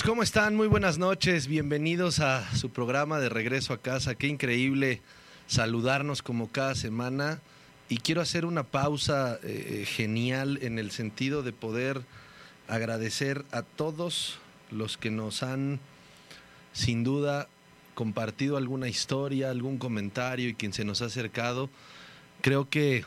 [0.00, 4.28] Pues cómo están, muy buenas noches, bienvenidos a su programa de regreso a casa, qué
[4.28, 5.02] increíble
[5.46, 7.42] saludarnos como cada semana
[7.90, 12.00] y quiero hacer una pausa eh, genial en el sentido de poder
[12.66, 14.38] agradecer a todos
[14.70, 15.80] los que nos han
[16.72, 17.46] sin duda
[17.94, 21.68] compartido alguna historia, algún comentario y quien se nos ha acercado.
[22.40, 23.04] Creo que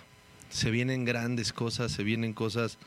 [0.51, 2.77] se vienen grandes cosas, se vienen cosas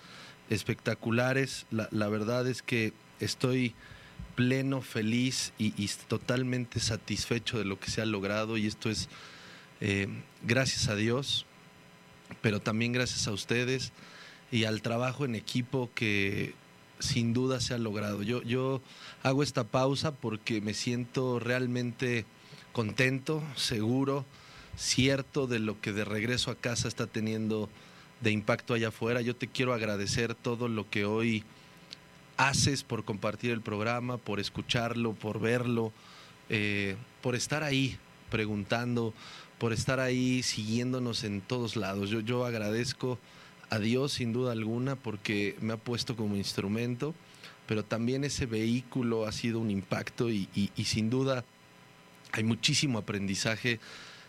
[0.48, 1.66] espectaculares.
[1.72, 3.74] La, la verdad es que estoy
[4.36, 9.08] pleno, feliz y, totalmente satisfecho de lo que se ha logrado y esto es
[9.80, 10.06] eh,
[10.42, 11.46] gracias a Dios,
[12.42, 13.92] pero también gracias a ustedes
[14.52, 16.54] y al trabajo en equipo que
[16.98, 18.22] sin duda se ha logrado.
[18.22, 18.80] Yo, yo
[19.22, 22.24] hago esta pausa porque me siento realmente
[22.72, 24.24] contento, seguro,
[24.76, 27.68] cierto de lo que de regreso a casa está teniendo
[28.20, 29.20] de impacto allá afuera.
[29.20, 31.44] Yo te quiero agradecer todo lo que hoy
[32.36, 35.92] haces por compartir el programa, por escucharlo, por verlo,
[36.48, 37.98] eh, por estar ahí
[38.30, 39.14] preguntando,
[39.58, 42.10] por estar ahí siguiéndonos en todos lados.
[42.10, 43.18] Yo, yo agradezco
[43.70, 47.14] a Dios sin duda alguna porque me ha puesto como instrumento,
[47.66, 51.44] pero también ese vehículo ha sido un impacto y, y sin duda
[52.32, 53.80] hay muchísimo aprendizaje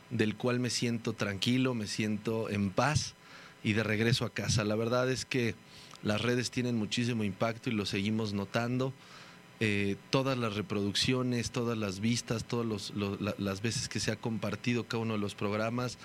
[0.10, 3.16] del cual me siento tranquilo, me siento en paz
[3.64, 4.64] y de regreso a casa.
[4.64, 5.56] La verdad es que
[6.08, 8.94] las redes tienen muchísimo impacto y lo seguimos notando.
[9.60, 12.94] Eh, todas las reproducciones, todas las vistas, todas
[13.38, 15.98] las veces que se ha compartido cada uno de los programas,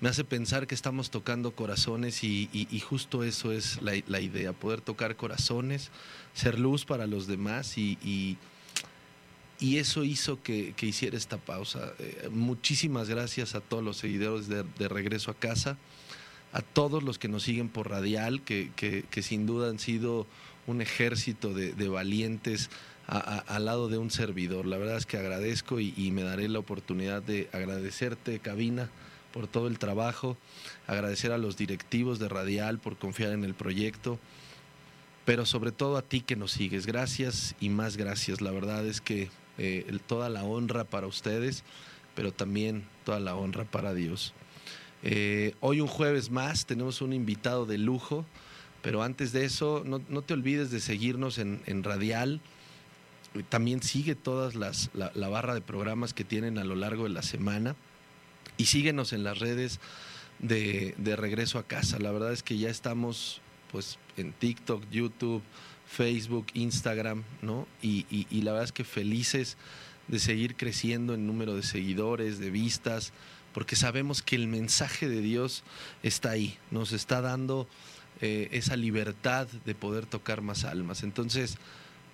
[0.00, 5.16] me hace pensar que estamos tocando corazones y, justo eso es la, idea, poder tocar
[5.16, 5.90] corazones,
[6.34, 8.38] ser luz para los demás y,
[9.60, 11.92] eso hizo que, hiciera esta pausa.
[12.00, 15.76] Eh, muchísimas gracias a todos los seguidores de Regreso a Casa
[16.52, 20.26] a todos los que nos siguen por radial, que, que, sin duda han sido
[20.66, 22.70] un ejército de, valientes
[23.06, 24.66] al lado de un servidor.
[24.66, 28.90] La verdad es que agradezco y, me daré la oportunidad de agradecerte, Cabina,
[29.32, 30.36] por todo el trabajo,
[30.86, 34.18] agradecer a los directivos de Radial por confiar en el proyecto,
[35.26, 36.86] pero sobre todo a ti que nos sigues.
[36.86, 38.40] Gracias y más gracias.
[38.40, 39.28] La verdad es que
[39.58, 41.62] eh, toda la honra para ustedes,
[42.14, 44.32] pero también toda la honra para Dios.
[45.02, 48.24] Eh, hoy un jueves más tenemos un invitado de lujo,
[48.82, 52.40] pero antes de eso no, te olvides de seguirnos en, Radial.
[53.48, 57.22] También sigue todas las la, barra de programas que tienen a lo largo de la
[57.22, 57.76] semana
[58.56, 59.78] y síguenos en las redes
[60.38, 61.98] de, regreso a casa.
[61.98, 65.42] La verdad es que ya estamos pues en TikTok, YouTube,
[65.86, 67.66] Facebook, Instagram, ¿no?
[67.82, 69.56] Y, y la verdad es que felices
[70.08, 73.12] de seguir creciendo en número de seguidores, de vistas
[73.58, 75.64] porque sabemos que el mensaje de Dios
[76.04, 77.66] está ahí, nos está dando
[78.20, 81.02] eh, esa libertad de poder tocar más almas.
[81.02, 81.58] Entonces,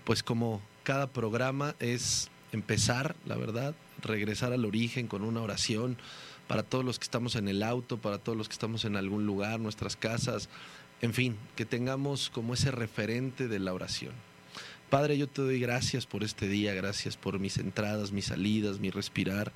[0.04, 5.98] pues como cada programa es empezar, la verdad, regresar al origen con una oración
[6.48, 9.26] para todos los que estamos en el auto, para todos los que estamos en algún
[9.26, 10.48] lugar, nuestras casas,
[11.02, 14.14] en fin, que tengamos como ese referente de la oración.
[14.88, 18.88] Padre, yo te doy gracias por este día, gracias por mis entradas, mis salidas, mi
[18.88, 19.52] respirar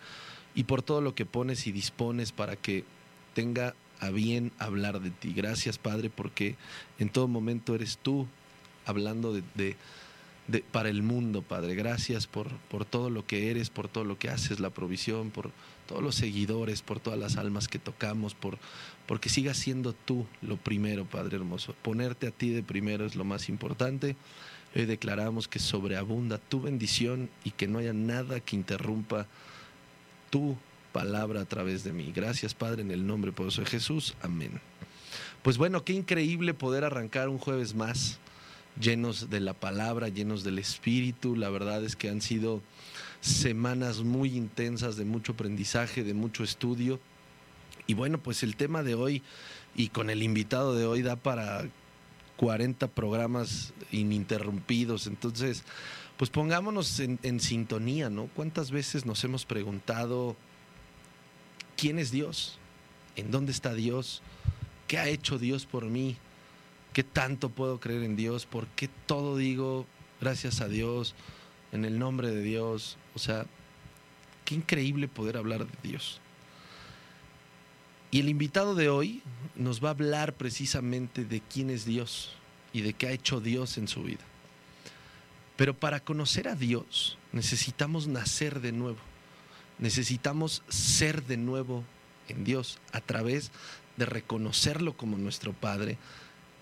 [0.58, 2.82] y por todo lo que pones y dispones para que
[3.32, 5.32] tenga a bien hablar de ti.
[5.32, 6.56] Gracias, Padre, porque
[6.98, 8.26] en todo momento eres tú
[8.84, 9.76] hablando de,
[10.72, 11.76] para el mundo, Padre.
[11.76, 15.52] Gracias por, por todo lo que eres, por todo lo que haces, la provisión, por
[15.86, 18.58] todos los seguidores, por todas las almas que tocamos, por
[19.06, 21.72] porque sigas siendo tú lo primero, Padre hermoso.
[21.82, 24.16] Ponerte a ti de primero es lo más importante.
[24.74, 29.28] Hoy declaramos que sobreabunda tu bendición y que no haya nada que interrumpa
[30.30, 30.56] tu
[30.92, 32.12] palabra a través de mí.
[32.14, 34.14] Gracias, Padre, en el nombre poderoso de Jesús.
[34.22, 34.60] Amén.
[35.42, 38.18] Pues bueno, qué increíble poder arrancar un jueves más
[38.80, 41.36] llenos de la palabra, llenos del Espíritu.
[41.36, 42.60] La verdad es que han sido
[43.20, 47.00] semanas muy intensas de mucho aprendizaje, de mucho estudio.
[47.86, 49.22] Y bueno, pues el tema de hoy
[49.74, 51.64] y con el invitado de hoy da para
[52.36, 55.06] 40 programas ininterrumpidos.
[55.06, 55.64] Entonces,
[56.18, 58.26] pues pongámonos en, sintonía, ¿no?
[58.34, 60.36] ¿Cuántas veces nos hemos preguntado
[61.76, 62.58] quién es Dios?
[63.14, 64.20] ¿En dónde está Dios?
[64.88, 66.16] ¿Qué ha hecho Dios por mí?
[66.92, 68.46] ¿Qué tanto puedo creer en Dios?
[68.46, 69.86] ¿Por qué todo digo
[70.20, 71.14] gracias a Dios,
[71.70, 72.96] en el nombre de Dios?
[73.14, 73.46] O sea,
[74.44, 76.20] qué increíble poder hablar de Dios.
[78.10, 79.22] Y el invitado de hoy
[79.54, 82.32] nos va a hablar precisamente de quién es Dios
[82.72, 84.24] y de qué ha hecho Dios en su vida.
[85.58, 89.00] Pero para conocer a Dios necesitamos nacer de nuevo.
[89.78, 91.84] Necesitamos ser de nuevo
[92.28, 93.50] en Dios a través
[93.98, 95.98] de reconocerlo como nuestro Padre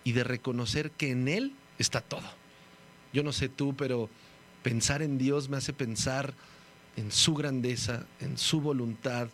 [0.03, 2.29] y de reconocer que en Él está todo.
[3.13, 4.11] Yo no sé tú, pero
[4.67, 6.35] Pensar en Dios me hace pensar
[6.97, 9.29] en su grandeza, en su voluntad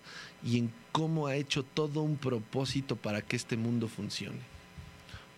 [0.44, 4.40] y en cómo ha hecho todo un propósito para que este mundo funcione.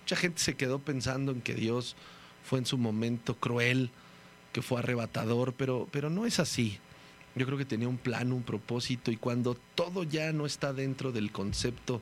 [0.03, 1.95] Mucha gente se quedó pensando en que Dios
[2.43, 3.93] fue en su momento cruel,
[4.55, 6.79] que fue arrebatador, pero, pero no es así.
[7.35, 11.11] Yo creo que tenía un plan, un propósito y cuando todo ya no está dentro
[11.11, 12.01] del concepto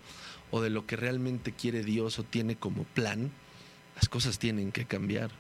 [0.50, 3.30] o de lo que realmente quiere Dios o tiene como plan,
[3.96, 5.30] las cosas tienen que cambiar.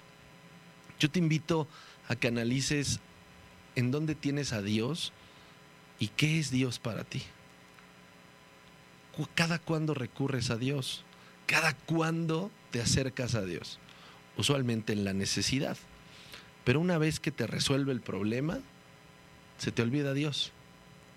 [0.98, 1.68] Yo te invito
[2.08, 3.00] a que analices
[3.76, 5.12] en dónde tienes a Dios
[5.98, 7.22] y qué es Dios para ti.
[9.34, 11.04] Cada cuándo recurres a Dios,
[11.44, 13.78] cada cuándo te acercas a Dios,
[14.38, 15.76] usualmente en la necesidad.
[16.64, 18.60] Pero una vez que te resuelve el problema,
[19.58, 20.52] se te olvida Dios,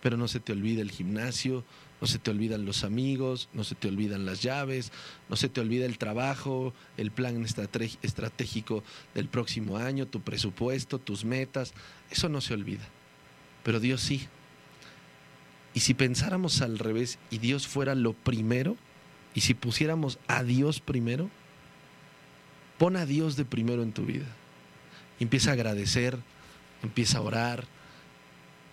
[0.02, 1.64] pero no se te olvida el gimnasio,
[2.02, 4.92] no se te olvidan los amigos, no se te olvidan las llaves,
[5.30, 8.84] no se te olvida el trabajo, el plan estratégico
[9.14, 11.74] del próximo año, tu presupuesto, tus metas,
[12.12, 12.88] eso no se olvida,
[13.64, 14.28] pero Dios sí.
[15.74, 18.78] Y si pensáramos al revés y Dios fuera lo primero,
[19.34, 21.30] y si pusiéramos a Dios primero,
[22.78, 24.26] pon a Dios de primero en tu vida.
[25.20, 26.18] Empieza a agradecer,
[26.84, 27.66] empieza a orar,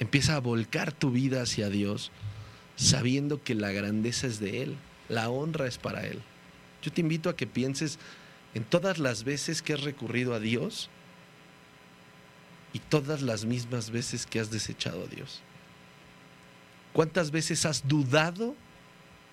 [0.02, 2.10] Empieza a volcar tu vida hacia Dios
[2.74, 4.76] sabiendo que la grandeza es de Él,
[5.08, 6.20] la honra es para Él.
[6.82, 8.00] Yo te invito a que pienses
[8.54, 10.90] en todas las veces que has recurrido a Dios
[12.72, 15.40] y todas las mismas veces que has desechado a Dios.
[16.94, 18.56] ¿Cuántas veces has dudado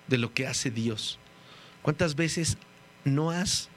[0.08, 1.18] de lo que hace Dios?
[1.82, 2.60] ¿Cuántas veces
[3.06, 3.70] no has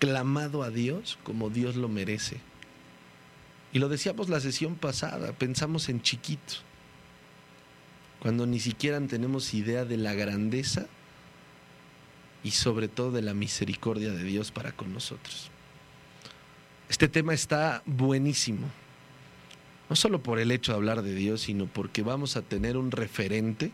[0.00, 2.40] clamado a Dios como Dios lo merece?
[3.74, 6.54] Y lo decíamos la sesión pasada, pensamos en chiquito,
[8.20, 10.86] cuando ni siquiera tenemos idea de la grandeza
[12.44, 15.50] y sobre todo de la misericordia de Dios para con nosotros.
[16.88, 18.68] Este tema está buenísimo,
[19.90, 22.92] no solo por el hecho de hablar de Dios, sino porque vamos a tener un
[22.92, 23.72] referente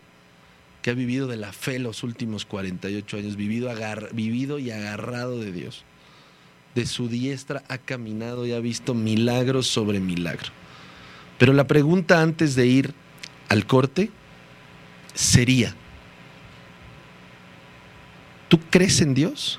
[0.80, 3.70] que ha vivido de la fe los últimos 48 años, vivido,
[4.12, 5.84] vivido y agarrado de Dios
[6.74, 10.50] de su diestra ha caminado y ha visto milagros sobre milagro.
[11.38, 12.94] Pero la pregunta antes de ir
[13.48, 14.10] al corte
[15.14, 15.74] sería,
[18.48, 19.58] ¿tú crees en Dios?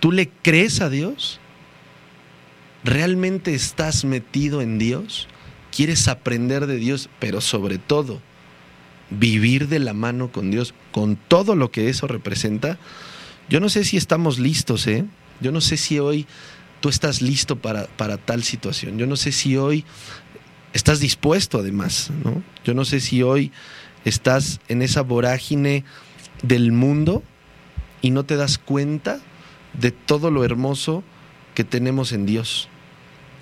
[0.00, 1.40] ¿Tú le crees a Dios?
[2.84, 5.28] ¿Realmente estás metido en Dios?
[5.74, 7.10] ¿Quieres aprender de Dios?
[7.18, 8.20] Pero sobre todo,
[9.10, 12.78] vivir de la mano con Dios, con todo lo que eso representa.
[13.48, 15.04] Yo no sé si estamos listos, ¿eh?
[15.40, 16.26] Yo no sé si hoy
[16.80, 18.98] tú estás listo para, para tal situación.
[18.98, 19.84] Yo no sé si hoy
[20.72, 22.42] estás dispuesto además, ¿no?
[22.64, 23.52] Yo no sé si hoy
[24.04, 25.84] estás en esa vorágine
[26.42, 27.22] del mundo
[28.00, 29.20] y no te das cuenta
[29.78, 31.02] de todo lo hermoso
[31.54, 32.68] que tenemos en Dios.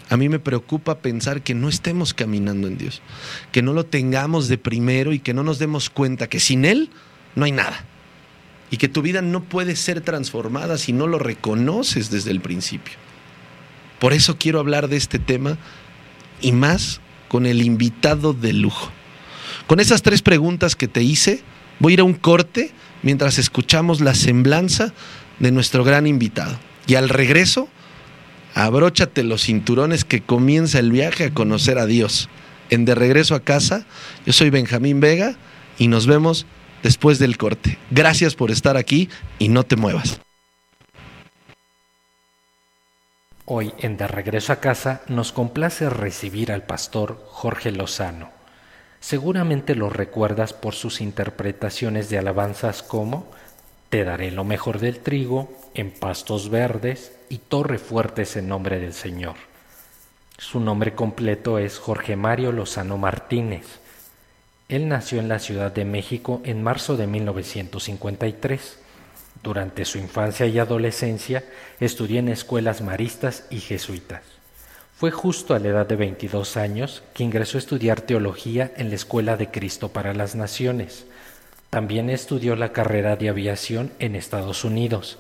[0.09, 3.03] A mí me preocupa pensar que no estemos caminando en Dios,
[3.51, 6.91] que no lo tengamos de primero y que no nos demos cuenta que sin Él
[7.35, 7.85] no hay nada
[8.71, 12.95] y que tu vida no puede ser transformada si no lo reconoces desde el principio.
[13.99, 15.57] Por eso quiero hablar de este tema
[16.41, 18.91] y más con el invitado de lujo.
[19.67, 21.43] Con esas tres preguntas que te hice,
[21.79, 24.93] voy a ir a un corte mientras escuchamos la semblanza
[25.39, 26.59] de nuestro gran invitado.
[26.87, 27.69] Y al regreso,
[28.55, 32.29] abróchate los cinturones que comienza el viaje a conocer a Dios.
[32.71, 33.87] En De Regreso a Casa,
[34.25, 35.37] yo soy Benjamín Vega
[35.79, 36.47] y nos vemos
[36.87, 37.79] después del corte.
[37.91, 39.09] Gracias por estar aquí
[39.41, 40.21] y no te muevas.
[43.45, 48.31] Hoy en De Regreso a Casa nos complace recibir al pastor Jorge Lozano.
[49.01, 53.33] Seguramente lo recuerdas por sus interpretaciones de alabanzas como
[53.89, 58.93] Te daré lo mejor del trigo, en pastos verdes y torre fuertes en nombre del
[58.93, 59.35] Señor.
[60.39, 63.81] Su nombre completo es Jorge Mario Lozano Martínez
[64.69, 68.79] él nació en la Ciudad de México en marzo de 1953.
[69.43, 71.45] Durante su infancia y adolescencia
[71.79, 74.23] estudió en escuelas maristas y jesuitas.
[74.97, 78.97] Fue justo a la edad de 22 años que ingresó a estudiar teología en la
[78.97, 81.07] Escuela de Cristo para las Naciones.
[81.71, 85.19] También estudió la carrera de aviación en Estados Unidos.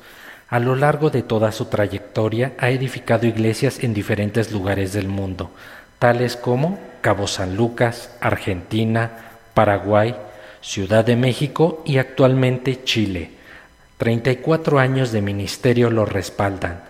[0.48, 5.50] A lo largo de toda su trayectoria ha edificado iglesias en diferentes lugares del mundo,
[5.98, 9.25] tales como Cabo San Lucas, Argentina,
[9.56, 10.14] Paraguay,
[10.60, 13.30] Ciudad de México y actualmente Chile.
[13.96, 16.84] 34 años de ministerio lo respaldan.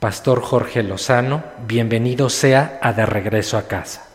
[0.00, 4.06] Pastor Jorge Lozano, bienvenido sea a De Regreso a Casa.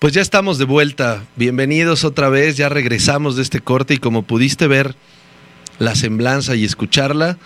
[0.00, 1.24] Pues ya estamos de vuelta.
[1.34, 2.58] Bienvenidos otra vez.
[2.58, 4.96] Ya regresamos de este corte y como pudiste ver
[5.78, 7.38] la semblanza y escucharla,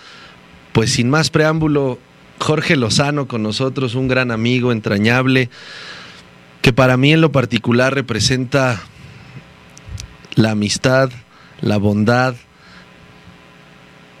[0.73, 1.99] pues sin más preámbulo,
[2.39, 5.49] Jorge Lozano con nosotros, un gran amigo entrañable,
[6.61, 8.81] que para mí en lo particular representa
[10.35, 11.09] la amistad,
[11.61, 12.35] la bondad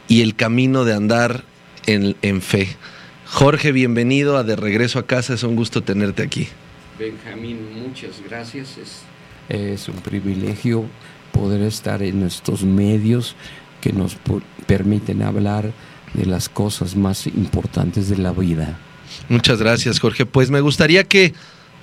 [0.07, 1.43] y el camino de andar
[1.85, 2.75] en, en fe.
[3.25, 6.47] Jorge, bienvenido a De Regreso a Casa, es un gusto tenerte aquí.
[6.97, 8.77] Benjamín, muchas gracias.
[8.77, 9.01] Es,
[9.49, 10.85] es un privilegio
[11.31, 13.35] poder estar en estos medios
[13.81, 14.17] que nos
[14.69, 15.71] permiten hablar
[16.13, 18.77] de las cosas más importantes de la vida.
[19.27, 20.27] Muchas gracias, Jorge.
[20.27, 21.33] Pues me gustaría que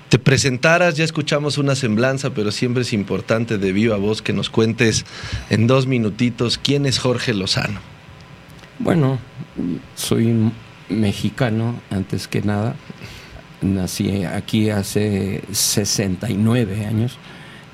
[0.09, 4.51] te presentaras, ya escuchamos una semblanza, pero siempre es importante de viva voz que nos
[4.51, 5.05] cuentes
[5.51, 7.81] en dos minutitos quién es Jorge Lozano.
[8.79, 9.19] Bueno,
[9.97, 10.53] soy
[10.89, 12.77] mexicano antes que nada.
[13.63, 17.19] Nací aquí hace 69 años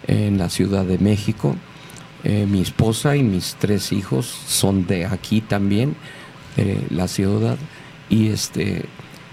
[0.07, 1.55] en la Ciudad de México.
[2.25, 5.97] Eh, mi esposa y mis tres hijos son de aquí también,
[6.57, 7.57] de la ciudad.
[8.09, 8.85] Y este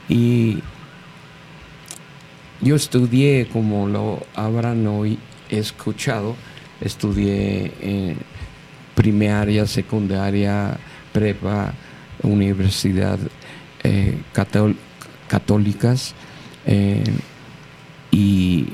[0.07, 0.59] y
[2.61, 5.19] yo estudié, como lo habrán hoy
[5.49, 6.35] escuchado,
[6.81, 8.15] estudié
[8.95, 10.77] primaria, secundaria,
[11.13, 11.73] prepa,
[12.21, 13.17] universidad
[13.83, 14.17] eh,
[15.27, 16.13] católicas
[16.65, 17.03] eh,
[18.11, 18.65] y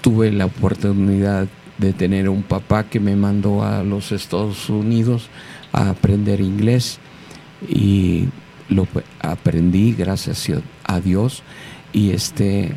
[0.00, 1.46] tuve la oportunidad
[1.82, 5.28] de tener un papá que me mandó a los Estados Unidos
[5.72, 6.98] a aprender inglés.
[7.68, 8.28] Y
[8.68, 8.86] lo
[9.20, 10.48] aprendí gracias
[10.84, 11.42] a Dios.
[11.92, 12.74] Y este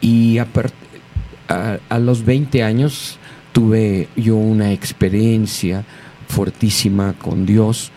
[0.00, 3.18] y a, los 20 años
[3.52, 5.84] tuve yo una experiencia
[6.28, 7.90] fortísima con Dios.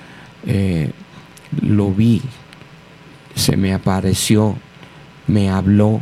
[0.46, 0.92] Eh,
[1.62, 2.22] lo vi
[3.36, 4.58] se me apareció
[5.28, 6.02] me habló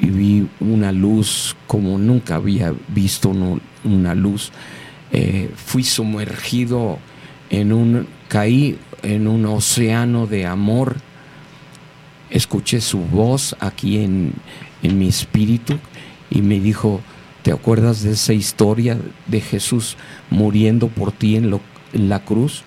[0.00, 3.32] y vi una luz como nunca había visto
[3.84, 4.50] una luz
[5.12, 6.98] eh, fui sumergido
[7.50, 10.96] en un caí en un océano de amor
[12.32, 14.32] escuché su voz aquí en,
[14.82, 15.78] mi espíritu
[16.28, 17.00] y me dijo,
[17.42, 19.96] ¿te acuerdas de esa historia de Jesús
[20.28, 21.60] muriendo por ti en,
[21.92, 22.62] la cruz?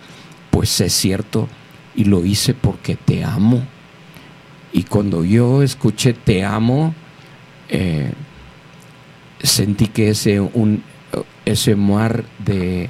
[0.51, 1.50] Pues es cierto
[1.94, 3.63] y lo hice porque te amo.
[4.72, 6.94] Y cuando yo escuché te amo,
[7.69, 8.12] eh,
[9.41, 10.84] sentí que ese, un,
[11.45, 12.89] ese mar de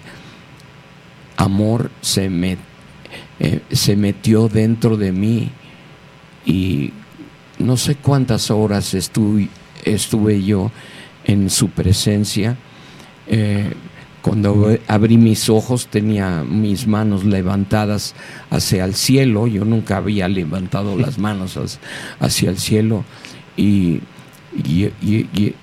[1.37, 2.57] amor se, me,
[3.39, 5.49] eh, se metió dentro de mí
[6.45, 6.93] y
[7.59, 9.49] no sé cuántas horas estuve,
[9.83, 10.71] estuve yo
[11.23, 12.57] en su presencia.
[13.27, 13.73] Eh,
[14.21, 18.15] cuando abrí mis ojos tenía mis manos levantadas
[18.49, 19.45] hacia el cielo.
[19.45, 21.59] Yo nunca había levantado las manos
[22.19, 23.05] hacia el cielo
[23.55, 24.01] y,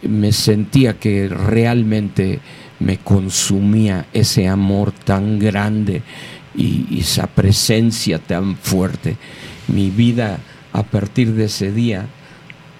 [0.03, 2.41] me sentía que realmente
[2.81, 6.03] me consumía ese amor tan grande
[6.55, 9.17] y esa presencia tan fuerte.
[9.69, 10.41] Mi vida
[10.73, 12.07] a partir de ese día,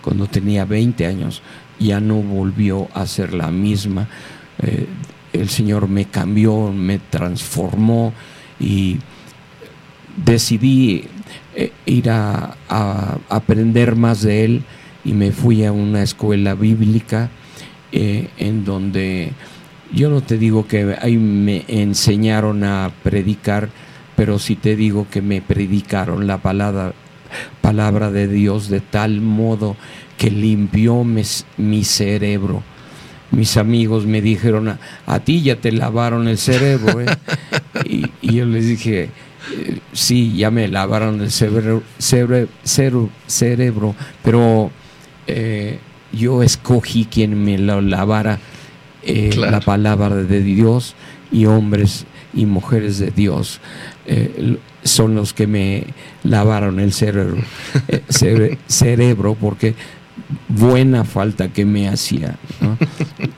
[0.03, 1.43] cuando tenía 20 años,
[1.79, 4.09] ya no volvió a ser la misma.
[4.63, 4.87] Eh,
[5.33, 8.13] el Señor me cambió, me transformó
[8.59, 8.99] y
[10.25, 11.05] decidí
[11.55, 12.57] eh, ir a,
[13.29, 14.63] aprender más de Él
[15.05, 17.31] y me fui a una escuela bíblica
[17.91, 19.33] eh, en donde
[19.93, 23.69] yo no te digo que ahí me enseñaron a predicar,
[24.17, 26.95] pero sí te digo que me predicaron la palabra,
[27.61, 29.77] palabra de Dios de tal modo
[30.17, 32.63] que limpió mi cerebro.
[33.33, 37.01] Mis amigos me dijeron, a, ti ya te lavaron el cerebro.
[37.01, 37.07] ¿eh?".
[37.85, 39.09] y, yo les dije,
[39.55, 44.71] eh, sí, ya me lavaron el cerebro, cerebro, pero
[45.27, 45.79] eh,
[46.13, 48.39] yo escogí quien me lavara
[49.05, 50.95] la palabra de Dios
[51.31, 53.61] y hombres y mujeres de Dios
[54.85, 55.85] son los que me
[56.25, 57.39] lavaron el cerebro,
[57.89, 59.75] eh, cerebro porque
[60.49, 62.37] buena falta que me hacía.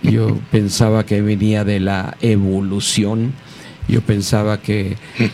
[0.03, 3.33] Yo pensaba que venía de la evolución,
[3.89, 5.31] yo pensaba que eh,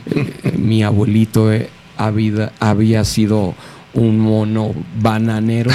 [0.59, 3.55] mi abuelito eh, había, había sido
[3.95, 5.71] un mono bananero.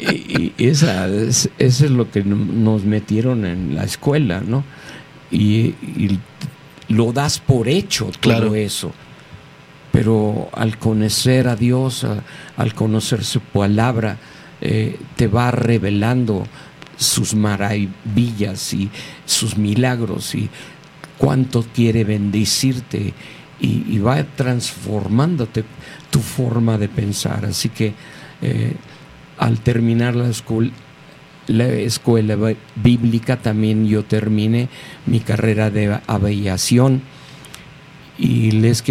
[0.00, 4.64] Y, esa, eso es lo que nos metieron en la escuela, ¿no?
[5.30, 5.74] Y,
[6.88, 8.92] lo das por hecho todo eso
[9.92, 12.06] pero al conocer a Dios,
[12.56, 14.18] al conocer su palabra,
[14.60, 16.46] eh, te va revelando
[16.96, 18.90] sus maravillas y
[19.24, 20.48] sus milagros y
[21.16, 23.14] cuánto quiere bendecirte
[23.58, 25.64] y, va transformándote
[26.10, 27.44] tu forma de pensar.
[27.44, 27.92] Así que
[28.42, 28.74] eh,
[29.40, 30.30] al terminar la,
[31.48, 32.36] la escuela
[32.76, 34.68] bíblica, también yo terminé
[35.06, 37.02] mi carrera de aviación.
[38.18, 38.84] Y les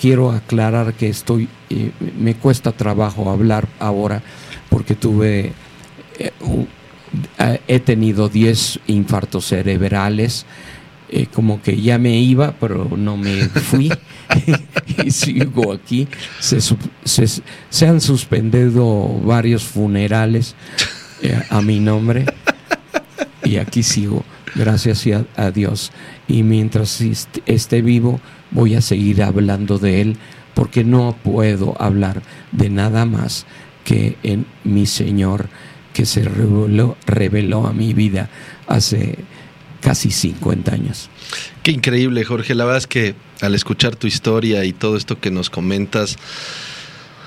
[0.00, 4.22] quiero aclarar que estoy, eh, me cuesta trabajo hablar ahora
[4.70, 5.52] porque tuve,
[6.20, 6.30] eh,
[7.66, 10.46] he tenido 10 infartos cerebrales,
[11.32, 13.90] como que ya me iba, pero no me fui
[15.04, 16.08] y sigo aquí.
[16.40, 20.54] Se, han suspendido varios funerales
[21.50, 22.26] a mi nombre
[23.44, 25.92] y aquí sigo, gracias a Dios.
[26.28, 27.00] Y mientras
[27.46, 28.20] esté vivo,
[28.50, 30.16] voy a seguir hablando de Él
[30.54, 33.46] porque no puedo hablar de nada más
[33.84, 35.48] que en mi Señor
[35.92, 38.28] que se reveló, reveló a mi vida
[38.66, 39.18] hace
[39.86, 41.08] casi 50 años.
[41.62, 42.56] Qué increíble, Jorge.
[42.56, 46.16] La verdad es que al escuchar tu historia y todo esto que nos comentas,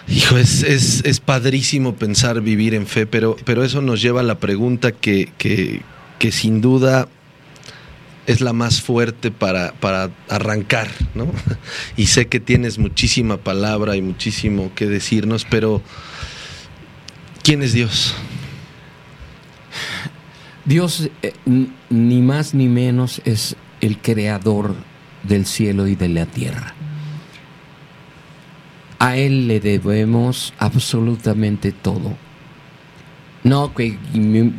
[0.09, 4.39] hijo, es, es, padrísimo pensar vivir en fe, pero, pero eso nos lleva a la
[4.39, 5.83] pregunta que, que,
[6.19, 7.07] que sin duda
[8.27, 11.31] es la más fuerte para, para arrancar, ¿no?
[11.95, 15.81] Y sé que tienes muchísima palabra y muchísimo que decirnos, pero
[17.41, 18.15] ¿quién es Dios?
[20.69, 21.33] Dios, eh,
[21.89, 24.75] ni más ni menos, es el creador
[25.23, 26.75] del cielo y de la tierra.
[28.99, 32.15] A Él le debemos absolutamente todo.
[33.43, 33.97] No que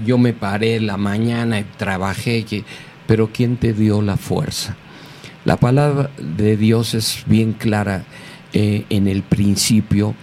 [0.05, 2.45] yo me paré la mañana y trabajé,
[3.07, 4.77] pero ¿quién te dio la fuerza?
[5.45, 8.03] La palabra de Dios es bien clara
[8.53, 10.17] eh, en el principio.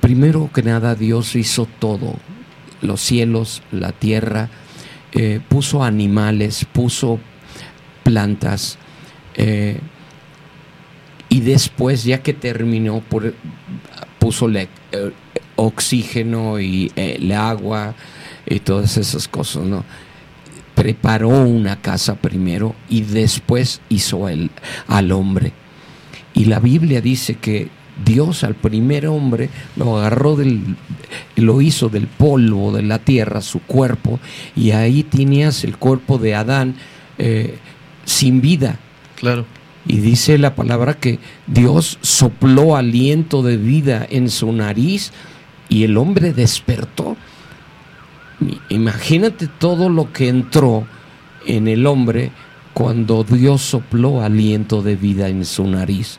[0.00, 2.16] Primero que nada Dios hizo todo,
[2.82, 4.50] los cielos, la tierra,
[5.12, 7.18] eh, puso animales, puso
[8.02, 8.78] plantas,
[9.34, 9.78] eh,
[11.28, 13.02] y después, ya que terminó,
[14.18, 14.68] puso el
[15.56, 17.94] oxígeno y el agua
[18.46, 19.84] y todas esas cosas, ¿no?
[20.74, 25.52] preparó una casa primero y después hizo al hombre.
[26.32, 27.68] Y la Biblia dice que
[28.04, 30.76] Dios al primer hombre lo agarró del,
[31.36, 34.20] lo hizo del polvo de la tierra, su cuerpo,
[34.56, 36.74] y ahí tenías el cuerpo de Adán
[37.18, 37.58] eh,
[38.04, 38.78] sin vida.
[39.16, 39.44] Claro.
[39.86, 45.12] Y dice la palabra que Dios sopló aliento de vida en su nariz
[45.68, 47.16] y el hombre despertó.
[48.68, 50.86] Imagínate todo lo que entró
[51.46, 52.30] en el hombre
[52.74, 56.18] cuando Dios sopló aliento de vida en su nariz.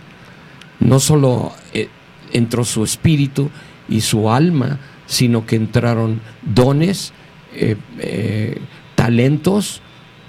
[0.81, 1.87] No solo eh,
[2.33, 3.49] entró su espíritu
[3.87, 7.13] y su alma, sino que entraron dones,
[7.55, 8.59] eh, eh,
[8.95, 9.81] talentos,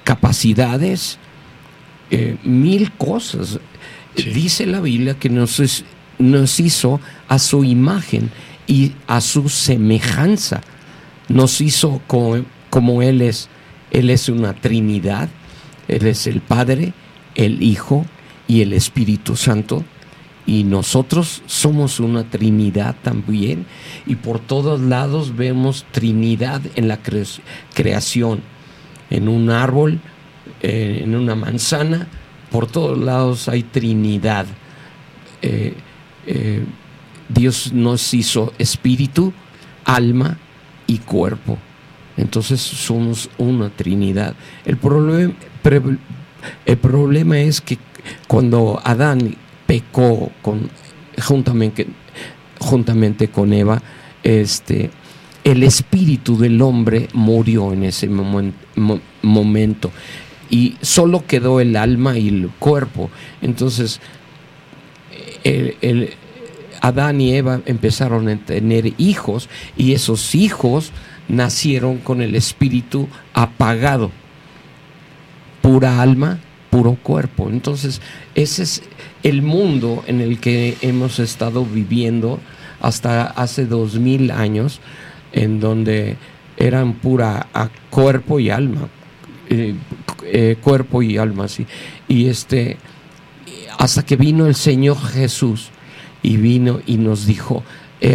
[0.04, 1.18] capacidades,
[2.44, 3.58] mil cosas.
[4.14, 5.84] Dice la Biblia que nos,
[6.18, 8.30] nos hizo a su imagen
[8.66, 10.60] y a su semejanza
[11.28, 13.48] nos hizo como, Él es.
[13.90, 15.28] Él es una Trinidad.
[15.88, 16.92] Él es el Padre,
[17.34, 18.06] el Hijo
[18.46, 19.84] y el Espíritu Santo.
[20.46, 23.66] Y nosotros somos una Trinidad también.
[24.06, 26.98] Y por todos lados vemos Trinidad en la
[27.74, 28.40] creación.
[29.10, 30.00] En un árbol,
[30.62, 32.08] eh, en una manzana,
[32.50, 34.46] por todos lados hay Trinidad.
[35.42, 35.74] Eh,
[36.26, 36.64] eh,
[37.28, 39.32] Dios nos hizo espíritu,
[39.84, 40.38] alma
[40.86, 41.58] y cuerpo.
[42.16, 44.34] Entonces somos una Trinidad.
[44.64, 45.32] El problema,
[46.66, 47.78] el problema es que
[48.26, 49.36] cuando Adán
[49.72, 50.68] pecó con,
[51.18, 51.86] juntamente,
[52.58, 53.80] juntamente con Eva,
[54.22, 54.90] este,
[55.44, 58.06] el espíritu del hombre murió en ese
[59.22, 59.90] momento
[60.50, 63.08] y solo quedó el alma y el cuerpo.
[63.40, 64.02] Entonces,
[65.42, 66.10] el,
[66.82, 70.92] Adán y Eva empezaron a tener hijos y esos hijos
[71.28, 74.10] nacieron con el espíritu apagado,
[75.62, 76.40] pura alma,
[76.72, 77.50] puro cuerpo.
[77.50, 78.00] Entonces,
[78.34, 78.82] ese es
[79.22, 82.40] el mundo en el que hemos estado viviendo
[82.80, 84.80] hasta hace dos mil años,
[85.32, 86.16] en donde
[86.56, 87.46] eran pura
[87.90, 88.88] cuerpo y alma,
[89.50, 89.74] eh,
[90.24, 91.66] eh, cuerpo y alma, sí.
[92.08, 92.78] Y este,
[93.78, 95.68] hasta que vino el Señor Jesús
[96.22, 97.62] y vino y nos dijo,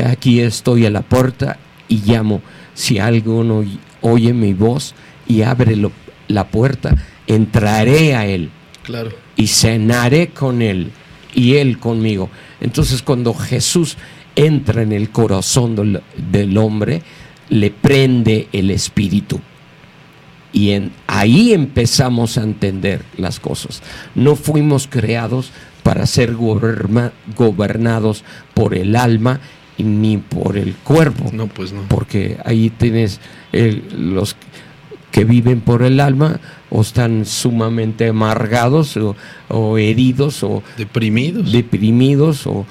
[0.09, 2.41] aquí estoy a la puerta y llamo,
[2.73, 3.63] si alguno
[4.01, 4.95] oye mi voz
[5.27, 5.77] y abre
[6.27, 6.95] la puerta,
[7.27, 8.49] entraré a él
[8.83, 9.11] claro.
[9.35, 10.91] y cenaré con él
[11.33, 12.29] y él conmigo.
[12.61, 13.97] Entonces cuando Jesús
[14.35, 17.03] entra en el corazón del, del hombre,
[17.49, 19.39] le prende el espíritu.
[20.53, 23.83] Y en, ahí empezamos a entender las cosas.
[24.15, 25.51] No fuimos creados
[25.83, 29.39] para ser gobernados por el alma
[29.77, 31.29] ni por el cuerpo.
[31.31, 31.83] No, pues no.
[31.87, 33.19] Porque ahí tienes
[33.51, 34.35] los
[35.11, 36.39] que viven por el alma
[36.69, 38.97] o están sumamente amargados
[39.49, 41.51] o, heridos o deprimidos.
[41.51, 42.65] Deprimidos o,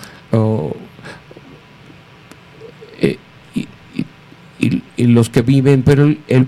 [3.01, 3.17] eh,
[4.61, 6.47] y, los que viven, pero el,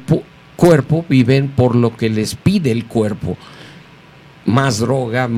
[0.57, 3.37] cuerpo viven por lo que les pide el cuerpo.
[4.45, 5.29] Más droga,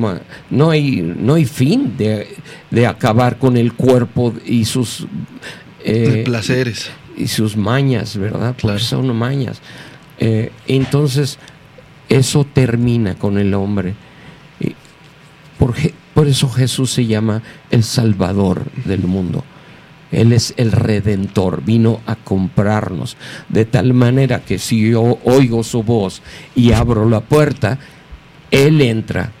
[0.49, 5.05] no, hay, no hay fin de, acabar con el cuerpo y sus
[5.83, 6.89] eh, placeres.
[7.17, 8.55] Y sus mañas, ¿verdad?
[8.59, 9.61] Porque son mañas.
[10.21, 11.39] Eh, entonces,
[12.07, 13.95] eso termina con el hombre.
[15.57, 15.73] por,
[16.13, 19.43] por eso Jesús se llama el Salvador del mundo.
[20.11, 23.17] Él es el redentor, vino a comprarnos.
[23.49, 26.21] De tal manera que si yo oigo su voz
[26.53, 27.79] y abro la puerta,
[28.51, 29.31] Él entra,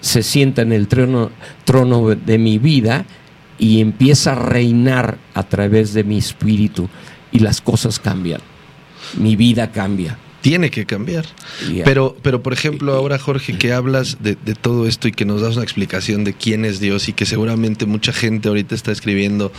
[0.00, 1.30] se sienta en el trono,
[1.64, 3.04] trono de mi vida
[3.58, 6.88] y empieza a reinar a través de mi espíritu
[7.32, 8.40] y las cosas cambian.
[9.16, 11.24] Mi vida cambia tiene que cambiar.
[11.86, 15.54] Pero, pero, por ejemplo, ahora Jorge, que hablas de, todo esto y que nos das
[15.56, 19.52] una explicación de quién es Dios y que seguramente mucha gente ahorita está escribiendo,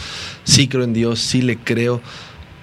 [0.43, 2.03] sí creo en Dios, sí le creo,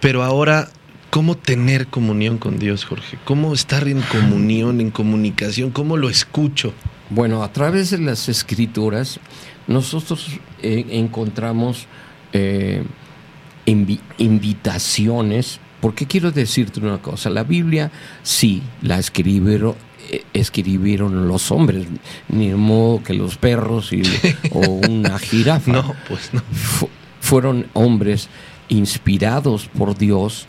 [0.01, 0.71] pero ahora,
[1.11, 3.19] ¿cómo tener comunión con Dios, Jorge?
[3.25, 5.73] ¿Cómo estar en comunión, en comunicación?
[5.73, 6.73] ¿Cómo lo escucho?
[7.11, 9.19] Bueno, a través de las escrituras,
[9.67, 10.29] nosotros
[10.63, 11.89] eh, encontramos
[12.33, 12.85] eh,
[13.67, 17.90] invitaciones porque quiero decirte una cosa, la Biblia
[18.23, 19.75] sí la escribieron,
[20.12, 21.88] eh, escribieron los hombres,
[22.29, 23.90] ni modo que los perros
[24.53, 25.73] o una jirafa.
[25.73, 26.40] No, pues no.
[27.21, 28.29] fueron hombres
[28.68, 30.47] inspirados por Dios,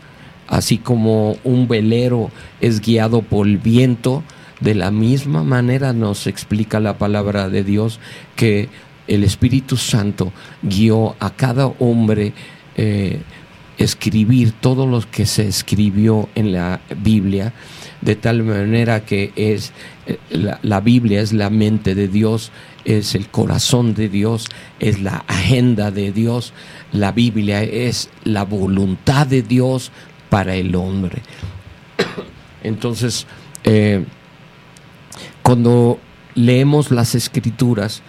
[0.48, 2.30] así como un velero
[2.62, 4.22] es guiado por el viento,
[4.60, 8.00] de la misma manera nos explica la palabra de Dios
[8.36, 8.70] que
[9.08, 12.34] el Espíritu Santo guió a cada hombre
[12.78, 13.24] eh,
[13.78, 17.54] escribir todo lo que se escribió en la Biblia,
[18.02, 19.72] de tal manera que es
[20.06, 20.18] eh,
[20.62, 22.52] la, Biblia es la mente de Dios,
[22.86, 24.48] es el corazón de Dios,
[24.80, 26.54] es la agenda de Dios,
[26.92, 29.92] la Biblia es la voluntad de Dios
[30.30, 31.22] para el hombre.
[32.64, 33.26] Entonces,
[33.64, 34.06] eh,
[35.42, 36.00] cuando
[36.36, 38.02] leemos las escrituras,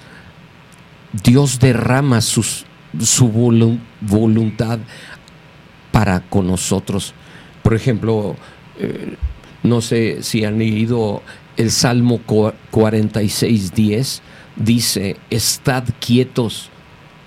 [1.22, 2.66] Dios derrama sus,
[3.00, 3.29] su
[4.00, 4.81] voluntad
[5.94, 7.14] para con nosotros.
[7.62, 8.35] Por ejemplo,
[8.80, 9.14] eh,
[9.62, 11.22] no sé si han leído
[11.57, 14.20] el Salmo 46.10,
[14.57, 16.68] dice, estad quietos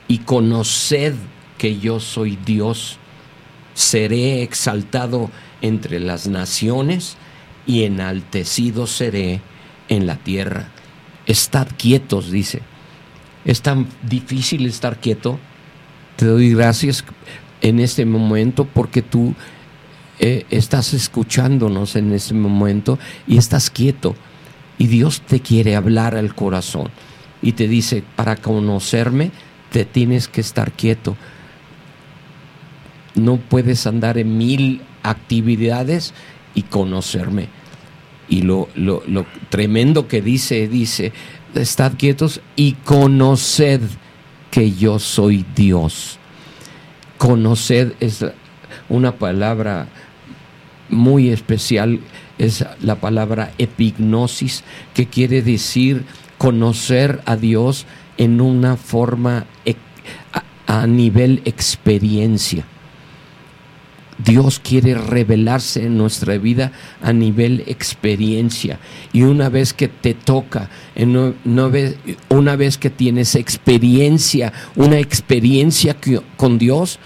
[0.09, 1.13] y conoced
[1.57, 2.97] que yo soy Dios,
[3.73, 7.15] seré exaltado entre las naciones
[7.65, 9.39] y enaltecido seré
[9.87, 10.67] en la tierra.
[11.25, 12.63] Estad quietos, dice.
[13.45, 15.39] Es tan difícil estar quieto.
[16.17, 17.05] Te doy gracias
[17.61, 19.33] en este momento porque tú
[20.19, 24.15] eh, estás escuchándonos en este momento y estás quieto.
[24.77, 26.89] Y Dios te quiere hablar al corazón
[27.41, 29.31] y te dice, para conocerme,
[29.71, 31.15] te tienes que estar quieto.
[33.15, 36.13] No puedes andar en mil actividades
[36.53, 37.49] y conocerme.
[38.29, 41.13] Y lo, lo, lo tremendo que dice, dice,
[41.55, 43.81] estad quietos y conoced
[44.51, 46.19] que yo soy Dios.
[47.17, 48.25] Conocer es
[48.89, 49.87] una palabra
[50.89, 51.99] muy especial,
[52.37, 56.05] es la palabra epignosis, que quiere decir
[56.37, 57.85] conocer a Dios
[58.17, 59.45] en una forma
[60.67, 62.65] a, nivel experiencia.
[64.17, 68.79] Dios quiere revelarse en nuestra vida a nivel experiencia.
[69.13, 70.69] Y una vez que te toca,
[72.29, 75.95] una vez que tienes experiencia, una experiencia
[76.35, 76.99] con Dios,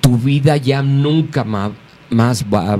[0.00, 2.78] tu vida ya nunca más va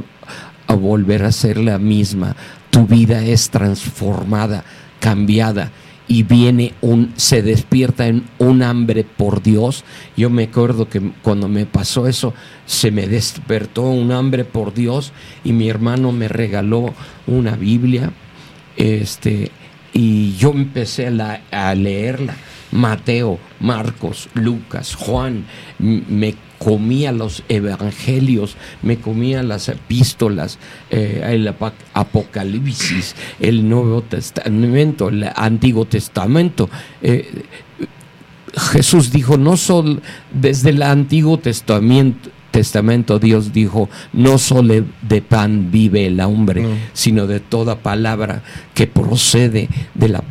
[0.66, 2.36] a volver a ser la misma.
[2.70, 4.64] Tu vida es transformada,
[5.00, 5.72] cambiada
[6.10, 9.84] y viene un, se despierta en un hambre por Dios.
[10.16, 12.34] Yo me acuerdo que cuando me pasó eso,
[12.66, 15.12] se me despertó un hambre por Dios
[15.44, 16.92] y mi hermano me regaló
[17.28, 18.10] una Biblia,
[18.76, 19.52] este,
[19.92, 21.06] y yo empecé
[21.52, 22.34] a, leerla.
[22.72, 25.44] Mateo, Marcos, Lucas, Juan,
[25.78, 30.58] me comía los evangelios, me comía las epístolas,
[30.90, 31.48] eh, el
[31.94, 36.68] Apocalipsis, el Nuevo Testamento, el Antiguo Testamento.
[37.00, 37.44] Eh,
[38.72, 40.02] Jesús dijo, no solo
[40.34, 47.26] desde el Antiguo Testamento, Testamento Dios dijo, no solo de pan vive el hombre, sino
[47.26, 48.42] de toda palabra
[48.74, 50.22] que procede de la,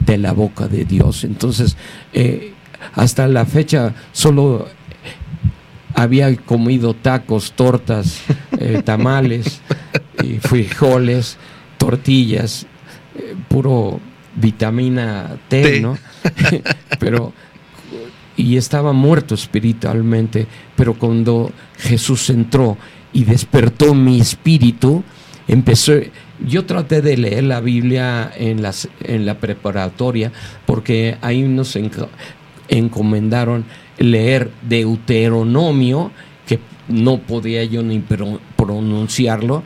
[0.00, 1.22] de, la boca de Dios.
[1.22, 1.76] Entonces,
[2.12, 2.54] eh,
[2.94, 4.68] hasta la fecha solo
[5.94, 8.22] había comido tacos, tortas,
[8.58, 9.60] eh, tamales,
[10.22, 11.36] y frijoles,
[11.78, 12.66] tortillas,
[13.16, 14.00] eh, puro
[14.36, 15.96] vitamina T, ¿no?
[16.98, 17.32] pero
[18.36, 22.76] y estaba muerto espiritualmente, pero cuando Jesús entró
[23.12, 25.04] y despertó mi espíritu,
[25.46, 25.92] empezó
[26.44, 30.32] yo traté de leer la Biblia en, las, en la preparatoria
[30.66, 31.76] porque ahí nos
[32.68, 33.64] encomendaron
[33.98, 36.10] leer Deuteronomio,
[36.46, 38.02] que no podía yo ni
[38.56, 39.64] pronunciarlo.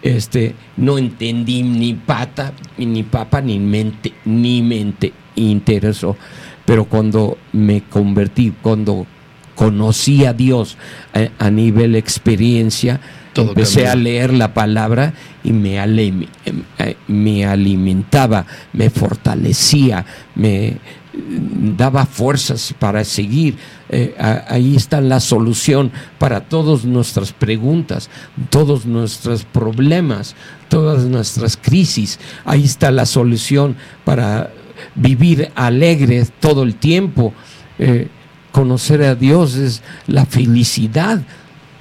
[0.00, 6.16] Este, no entendí ni pata, ni papa, ni mente, ni mente interesó.
[6.64, 9.06] Pero cuando me convertí, cuando
[9.54, 10.76] conocí a Dios
[11.14, 13.00] eh, a nivel experiencia,
[13.42, 15.12] Empecé a leer la palabra
[15.44, 20.78] y me, eh, me alimentaba, me fortalecía, me
[21.12, 23.56] daba fuerzas para seguir.
[23.88, 24.14] Eh,
[24.48, 28.10] ahí está la solución para todas nuestras preguntas,
[28.50, 30.34] todos nuestros problemas,
[30.68, 32.18] todas nuestras crisis.
[32.44, 34.50] Ahí está la solución para
[34.94, 37.32] vivir alegres todo el tiempo.
[37.78, 38.08] Eh,
[38.52, 41.22] conocer a Dios es la felicidad,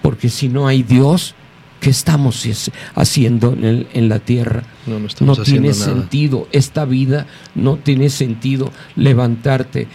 [0.01, 1.35] porque si no hay Dios,
[1.79, 2.43] ¿Qué estamos
[2.95, 4.63] haciendo en, la tierra?
[5.19, 6.47] No, tiene sentido.
[6.51, 8.71] Esta vida no tiene sentido.
[8.95, 9.87] Levantarte,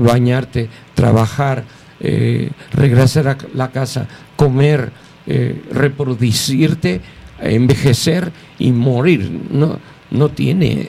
[0.00, 1.64] bañarte, trabajar,
[2.00, 4.92] eh, regresar a la casa, comer,
[5.26, 7.00] eh, reproducirte,
[7.40, 9.30] envejecer y morir.
[9.50, 9.78] No,
[10.10, 10.88] no tiene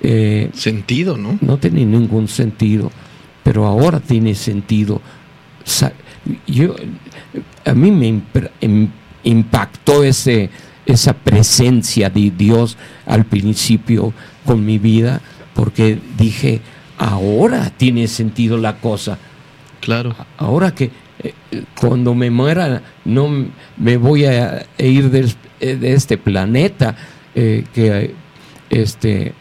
[0.00, 1.38] eh, sentido, ¿no?
[1.40, 2.90] No tiene ningún sentido.
[3.44, 5.00] Pero ahora tiene sentido.
[6.46, 6.74] Yo,
[7.64, 8.20] a mí me
[9.24, 10.50] impactó ese,
[10.86, 14.12] esa presencia de Dios al principio
[14.44, 15.20] con mi vida,
[15.54, 16.60] porque dije,
[16.98, 19.18] ahora tiene sentido la cosa.
[19.80, 20.14] Claro.
[20.38, 20.90] Ahora que
[21.22, 21.34] eh,
[21.80, 23.28] cuando me muera no
[23.76, 26.96] me voy a ir de, este planeta,
[27.34, 28.14] eh, que
[28.70, 29.34] este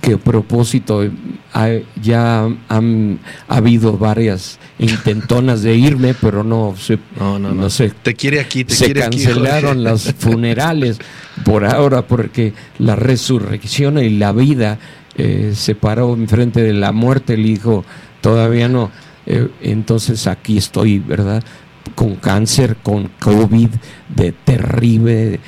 [0.00, 1.02] que propósito
[2.02, 7.68] ya han ha habido varias intentonas de irme, pero no se, no, no, no.
[7.70, 7.92] sé.
[8.02, 10.98] Te quiere aquí, te se cancelaron los funerales
[11.44, 14.78] por ahora porque la resurrección y la vida
[15.16, 17.34] eh, se paró enfrente de la muerte.
[17.34, 17.84] El hijo
[18.20, 18.90] todavía no.
[19.26, 21.42] Eh, entonces aquí estoy, ¿verdad?
[21.94, 23.68] Con cáncer, con COVID
[24.08, 25.40] de terrible,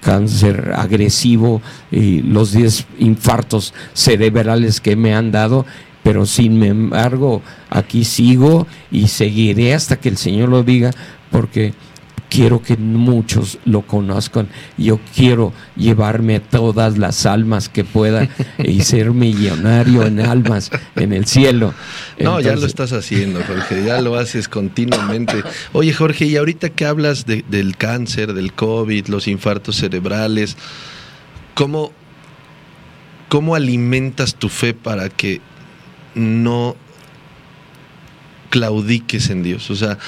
[0.00, 5.66] cáncer agresivo y los 10 infartos cerebrales que me han dado,
[6.02, 10.90] pero sin embargo aquí sigo y seguiré hasta que el Señor lo diga,
[11.30, 11.74] porque
[12.30, 14.48] quiero que muchos lo conozcan.
[14.78, 21.12] Yo quiero llevarme a todas las almas que pueda y ser millonario en almas en
[21.12, 21.74] el cielo.
[22.18, 25.42] No, ya lo estás haciendo, Jorge, ya lo haces continuamente.
[25.72, 30.56] Oye, Jorge, y ahorita que hablas del cáncer, del COVID, los infartos cerebrales,
[31.54, 31.92] ¿cómo,
[33.28, 35.40] ¿cómo alimentas tu fe para que
[36.14, 36.76] no
[38.50, 39.70] claudiques en Dios?
[39.70, 39.98] O sea,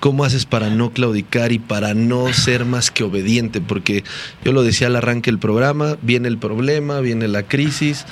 [0.00, 3.60] ¿Cómo haces para no claudicar y para no ser más que obediente?
[3.60, 4.04] Porque
[4.44, 8.06] yo lo decía al arranque del programa, viene el problema, viene la crisis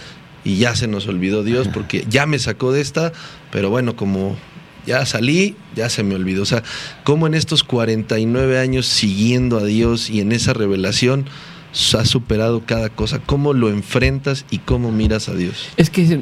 [0.45, 3.13] y ya se nos olvidó Dios porque ya me sacó de esta,
[3.51, 4.37] pero bueno, como
[4.87, 6.43] ya salí, ya se me olvidó.
[6.43, 6.63] O sea,
[7.05, 11.27] ¿cómo en estos 49 años siguiendo a Dios y en esa revelación
[11.99, 13.19] has superado cada cosa?
[13.19, 15.69] ¿Cómo lo enfrentas y cómo miras a Dios?
[15.77, 16.21] Es que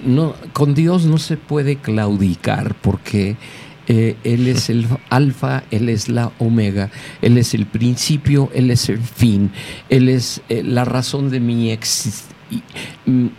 [0.52, 3.36] con Dios no se puede claudicar porque
[3.86, 8.88] eh, él es el alfa, Él es la omega, Él es el principio, Él es
[8.88, 9.50] el fin,
[9.90, 11.76] Él es eh, la razón de mi,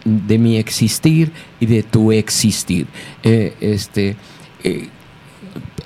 [0.05, 2.86] de mi existir y de tu existir.
[3.23, 4.15] Eh, este,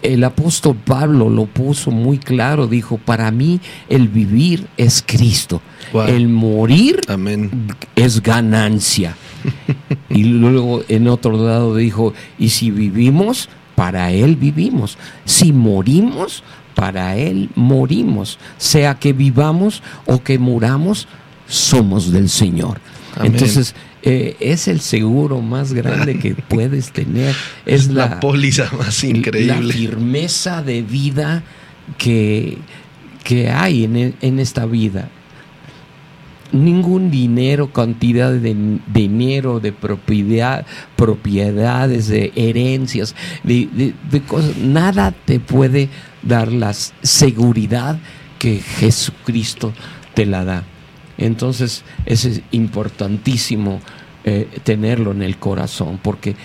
[0.02, 5.62] el apóstol Pablo lo puso muy claro, dijo, para mí el vivir es Cristo,
[6.08, 7.00] el morir
[7.95, 9.15] es ganancia.
[10.10, 13.48] y luego en otro lado dijo, y si vivimos,
[13.80, 14.98] para Él vivimos.
[15.24, 16.44] Si morimos,
[16.76, 18.38] para Él morimos.
[18.58, 21.08] Sea que vivamos o que muramos,
[21.48, 22.82] somos del Señor.
[23.24, 27.34] Entonces, eh, es el seguro más grande que puedes tener.
[27.65, 29.63] Es la, la póliza más increíble.
[29.63, 31.44] La firmeza de vida
[31.98, 32.58] que,
[33.24, 35.08] que hay en, en esta vida
[36.51, 43.93] ningún dinero, cantidad de dinero, de propiedad, propiedades, de herencias, de,
[44.27, 45.89] cosas, nada te puede
[46.23, 47.99] dar la seguridad
[48.38, 49.73] que Jesucristo
[50.13, 50.63] te la da.
[51.17, 53.81] Entonces es importantísimo
[54.23, 56.35] eh, tenerlo en el corazón, porque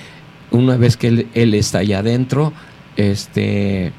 [0.51, 2.53] una vez que él, está allá adentro,
[2.97, 3.93] este,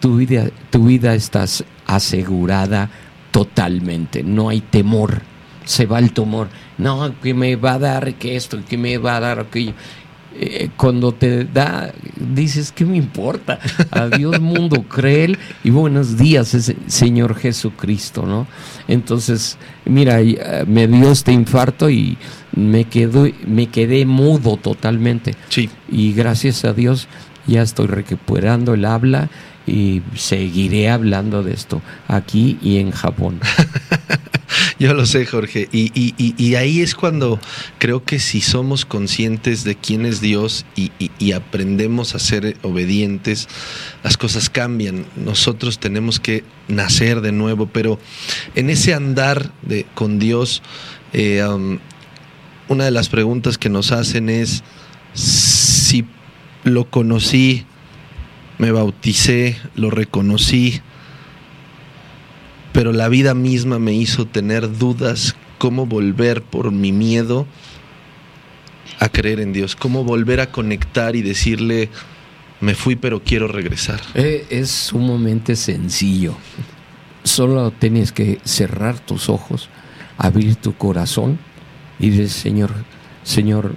[0.00, 2.90] tu vida, tu vida estás asegurada
[3.30, 5.22] totalmente, no hay temor,
[5.64, 9.16] se va el temor, no, que me va a dar que esto, que me va
[9.16, 9.74] a dar aquello.
[10.40, 13.58] Eh, cuando te da, dices, ¿qué me importa?
[13.90, 18.46] Adiós mundo, cree y buenos días, Señor Jesucristo, ¿no?
[18.86, 22.16] Entonces, mira, eh, me dio este infarto y
[22.54, 25.34] me, quedo, me quedé mudo totalmente.
[25.48, 25.68] Sí.
[25.90, 27.08] Y gracias a Dios
[27.48, 29.30] ya estoy recuperando el habla
[29.68, 33.40] y seguiré hablando de esto aquí y en Japón.
[34.78, 35.68] Yo lo sé, Jorge.
[35.72, 37.40] Y, ahí es cuando
[37.78, 43.48] creo que si somos conscientes de quién es Dios y, aprendemos a ser obedientes,
[44.02, 45.06] las cosas cambian.
[45.16, 47.98] Nosotros tenemos que nacer de nuevo, pero
[48.54, 50.62] en ese andar de, con Dios,
[51.12, 51.78] eh, um,
[52.68, 54.62] una de las preguntas que nos hacen es
[55.14, 56.06] si
[56.64, 57.66] lo conocí,
[58.58, 60.80] me bauticé, lo reconocí,
[62.72, 67.46] pero la vida misma me hizo tener dudas cómo volver por mi miedo
[69.00, 71.88] a creer en Dios, cómo volver a conectar y decirle,
[72.60, 74.00] me fui pero quiero regresar.
[74.14, 76.34] Eh, es sumamente sencillo.
[77.22, 79.68] Solo tienes que cerrar tus ojos,
[80.16, 81.38] abrir tu corazón
[81.98, 82.70] y decir, Señor,
[83.22, 83.76] Señor,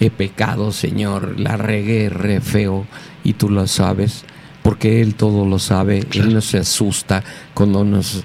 [0.00, 2.86] he pecado, Señor, la regué re feo
[3.24, 4.24] y tú lo sabes,
[4.62, 8.24] porque Él todo lo sabe, Él no se asusta cuando nos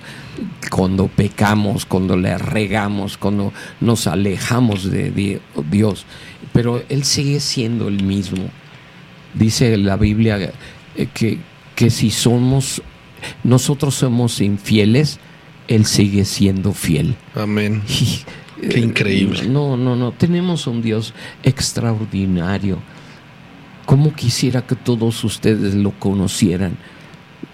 [0.70, 5.12] cuando pecamos, cuando le regamos, cuando nos alejamos de
[5.70, 6.06] Dios,
[6.54, 8.50] pero Él sigue siendo el mismo.
[9.34, 10.54] Dice la Biblia
[10.96, 11.40] eh, que,
[11.76, 12.82] que si somos,
[13.44, 15.20] nosotros somos infieles,
[15.68, 17.16] Él sigue siendo fiel.
[17.36, 17.82] Amén.
[18.62, 19.48] Qué increíble.
[19.48, 20.12] No, no, no.
[20.12, 22.80] Tenemos un Dios extraordinario.
[23.90, 26.78] ¿Cómo quisiera que todos ustedes lo conocieran,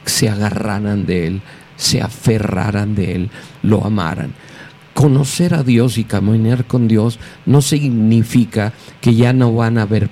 [0.04, 1.42] se agarraran de Él,
[1.78, 3.30] se aferraran de Él,
[3.64, 4.34] lo amaran?
[4.94, 10.10] Conocer a Dios y caminar con Dios no significa que ya no van a haber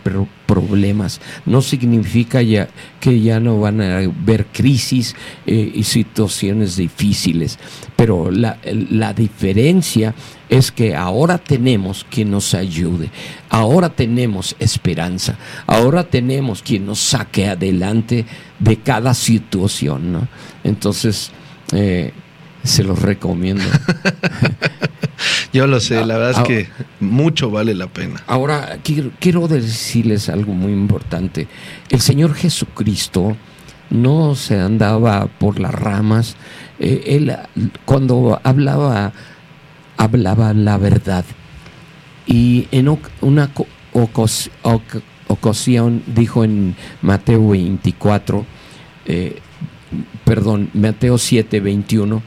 [0.54, 5.16] problemas, no significa ya que ya no van a haber crisis
[5.48, 7.58] eh, y situaciones difíciles,
[7.96, 10.14] pero la, la diferencia
[10.50, 13.10] es que ahora tenemos quien nos ayude,
[13.50, 18.26] ahora tenemos esperanza, ahora tenemos quien nos saque adelante
[18.60, 20.28] de cada situación, ¿no?
[20.64, 21.32] Entonces,
[21.72, 22.14] eh,
[22.64, 23.64] se los recomiendo.
[25.54, 26.68] Yo lo sé, la verdad es ah, que
[27.00, 28.24] mucho vale la pena.
[28.26, 31.48] Ahora, quiero, decirles algo muy importante.
[31.90, 33.38] El Señor Jesucristo
[33.92, 36.36] no se andaba por las ramas.
[36.80, 37.36] Eh, él
[37.86, 39.14] cuando hablaba,
[39.98, 41.24] hablaba la verdad.
[42.26, 43.52] Y en una
[45.28, 48.46] ocasión dijo en Mateo 24,
[49.06, 49.40] eh,
[50.26, 52.24] perdón, Mateo 7, 21,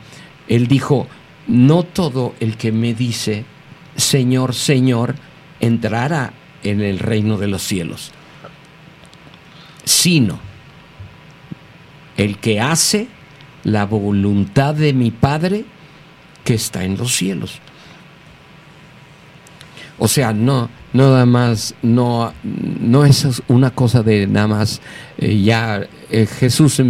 [0.49, 1.07] él dijo,
[1.47, 3.45] no todo el que me dice,
[3.97, 5.15] Señor, Señor,
[5.61, 6.33] entrará
[6.63, 8.13] en el reino de los cielos,
[9.85, 10.39] sino
[12.17, 13.09] el que hace
[13.65, 15.65] la voluntad de mi Padre
[16.45, 17.61] que está en los cielos.
[19.99, 24.81] O sea, no, nada más, no, no es una cosa de nada más,
[25.19, 25.81] eh, ya
[26.11, 26.83] eh, Jesús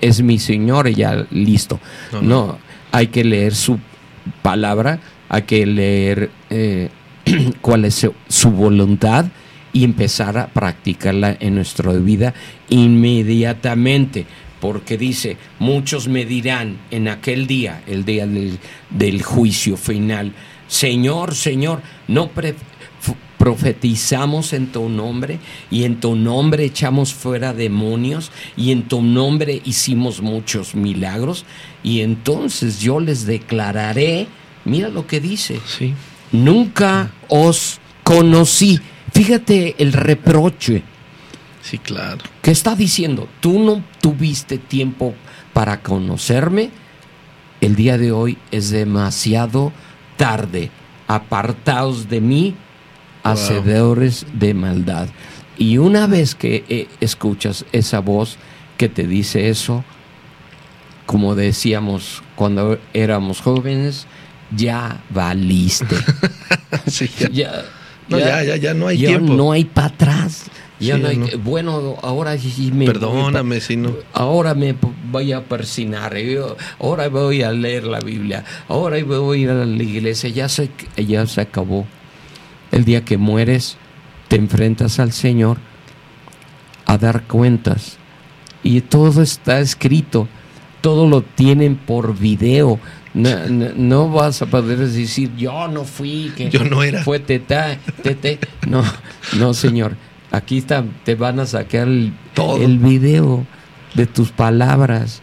[0.00, 1.78] es mi Señor y ya listo.
[2.22, 2.58] no,
[2.94, 3.80] hay que leer su
[4.40, 6.90] palabra, hay que leer eh,
[7.60, 9.26] cuál es su voluntad
[9.72, 12.34] y empezar a practicarla en nuestra vida
[12.68, 14.26] inmediatamente.
[14.60, 20.32] Porque dice, muchos me dirán en aquel día, el día del, juicio final,
[20.68, 22.28] Señor, Señor, no
[23.44, 25.38] profetizamos en tu nombre
[25.70, 31.44] y en tu nombre echamos fuera demonios y en tu nombre hicimos muchos milagros
[31.82, 34.28] y entonces yo les declararé,
[34.64, 35.92] mira lo que dice, sí.
[36.32, 38.80] nunca os conocí.
[39.12, 40.82] Fíjate el reproche.
[41.60, 42.24] Sí, claro.
[42.40, 43.28] ¿Qué está diciendo?
[43.40, 45.14] Tú no tuviste tiempo
[45.52, 46.70] para conocerme.
[47.60, 49.70] El día de hoy es demasiado
[50.16, 50.70] tarde.
[51.08, 52.54] Apartaos de mí,
[53.24, 55.08] hacedores de maldad.
[55.58, 58.36] Y una vez que eh, escuchas esa voz
[58.76, 59.84] que te dice eso,
[61.06, 64.06] como decíamos cuando éramos jóvenes,
[64.54, 65.96] ya valiste.
[66.86, 67.64] sí, ya,
[68.08, 69.34] ya, ya, no hay tiempo.
[69.34, 70.44] No hay para atrás.
[70.80, 72.84] Ya no hay, Bueno, ahora sí me.
[72.84, 73.94] Perdóname si no.
[74.12, 74.74] Ahora me
[75.10, 76.14] voy a persinar.
[76.78, 78.44] ahora voy a leer la Biblia.
[78.68, 80.30] Ahora voy a ir a la iglesia.
[80.30, 81.86] Ya se, ya se acabó.
[82.74, 83.76] El día que mueres,
[84.26, 85.58] te enfrentas al Señor
[86.86, 87.98] a dar cuentas.
[88.64, 90.26] Y todo está escrito,
[90.80, 92.80] todo lo tienen por video.
[93.14, 97.04] No, vas a poder decir, yo no fui, que yo no era.
[97.04, 98.40] Fue teta, tete.
[98.66, 98.82] No,
[99.38, 99.96] no, señor.
[100.32, 102.12] Aquí está, te van a sacar el,
[102.60, 103.46] el video
[103.94, 105.22] de tus palabras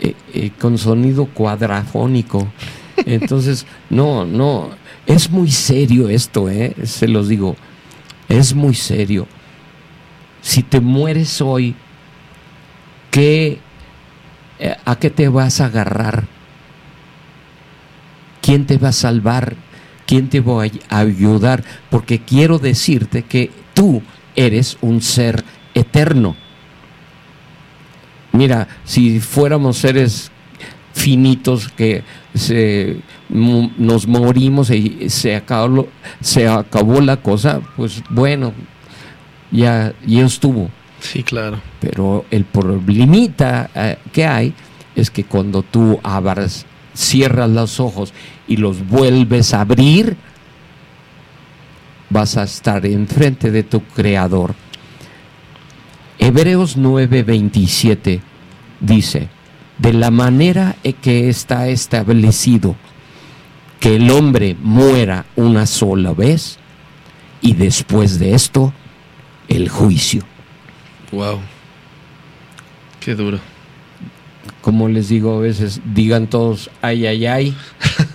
[0.00, 2.50] eh, eh, con sonido cuadrafónico.
[3.04, 4.70] Entonces, no, no,
[5.06, 6.74] es muy serio esto, ¿eh?
[6.84, 7.56] se los digo,
[8.28, 9.26] es muy serio.
[10.42, 11.74] Si te mueres hoy,
[13.10, 13.58] ¿qué,
[14.58, 16.26] eh, ¿a qué te vas a agarrar?
[18.40, 19.56] ¿Quién te va a salvar?
[20.06, 21.62] ¿Quién te va a ayudar?
[21.90, 24.02] Porque quiero decirte que tú
[24.34, 25.44] eres un ser
[25.74, 26.36] eterno.
[28.32, 30.29] Mira, si fuéramos seres
[30.92, 32.02] finitos que
[32.34, 35.88] se, nos morimos y se acabó,
[36.20, 38.52] se acabó la cosa, pues bueno,
[39.50, 40.70] ya, ya estuvo.
[41.00, 41.60] Sí, claro.
[41.80, 44.54] Pero el problemita eh, que hay
[44.94, 48.12] es que cuando tú abras, cierras los ojos
[48.46, 50.16] y los vuelves a abrir,
[52.10, 54.54] vas a estar enfrente de tu creador.
[56.18, 58.20] Hebreos 9:27
[58.80, 59.28] dice,
[59.80, 62.76] de la manera que está establecido
[63.78, 66.58] que el hombre muera una sola vez
[67.40, 68.74] y después de esto
[69.48, 70.22] el juicio.
[71.12, 71.40] Wow.
[73.00, 73.38] Qué duro.
[74.60, 77.56] Como les digo a veces, digan todos ay ay ay,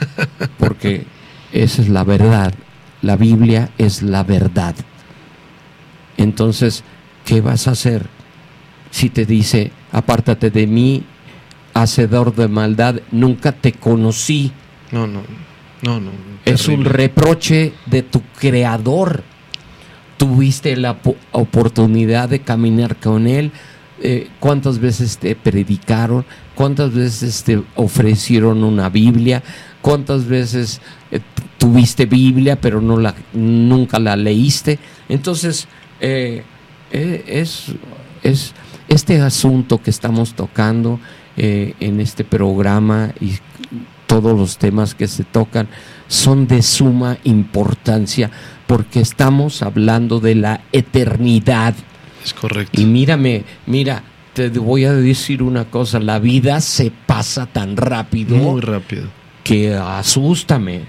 [0.60, 1.06] porque
[1.52, 2.54] esa es la verdad.
[3.02, 4.76] La Biblia es la verdad.
[6.18, 6.84] Entonces,
[7.26, 8.08] ¿qué vas a hacer
[8.92, 11.04] si te dice, apártate de mí,
[11.76, 14.52] hacedor de maldad, nunca te conocí.
[14.92, 15.22] No, no,
[15.84, 16.12] no, no.
[16.46, 19.24] Es un reproche de tu creador.
[20.18, 20.98] Tuviste la
[21.34, 23.52] oportunidad de caminar con él.
[24.02, 26.26] Eh, ¿Cuántas veces te predicaron?
[26.56, 29.44] ¿Cuántas veces te ofrecieron una Biblia?
[29.82, 31.20] ¿Cuántas veces eh,
[31.58, 34.80] tuviste Biblia pero no la, nunca la leíste?
[35.10, 35.68] Entonces,
[36.00, 36.44] eh,
[36.92, 37.66] es,
[38.24, 38.54] es
[38.88, 41.00] este asunto que estamos tocando
[41.38, 43.34] eh, en este programa y
[44.08, 45.68] todos los temas que se tocan
[46.08, 48.32] son de suma importancia
[48.68, 51.74] porque estamos hablando de la eternidad.
[52.24, 52.80] Es correcto.
[52.80, 58.36] Y mírame, mira, te voy a decir una cosa, la vida se pasa tan rápido.
[58.36, 59.08] Muy rápido.
[59.44, 60.82] Que asústame.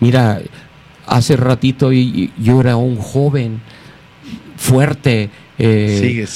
[0.00, 0.40] Mira,
[1.06, 3.60] hace ratito yo era un joven
[4.56, 5.30] fuerte,
[5.64, 6.26] eh,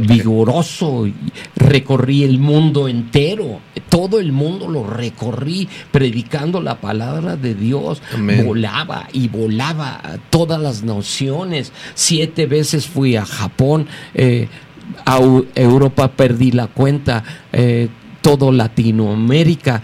[0.00, 1.06] vigoroso.
[1.54, 8.02] Recorrí el mundo entero, todo el mundo lo recorrí predicando la palabra de Dios.
[8.44, 11.72] Volaba y volaba todas las naciones.
[11.94, 14.48] Siete veces fui a Japón, eh,
[15.04, 15.20] a
[15.54, 17.22] Europa perdí la cuenta.
[17.52, 17.88] Eh,
[18.22, 19.82] todo Latinoamérica,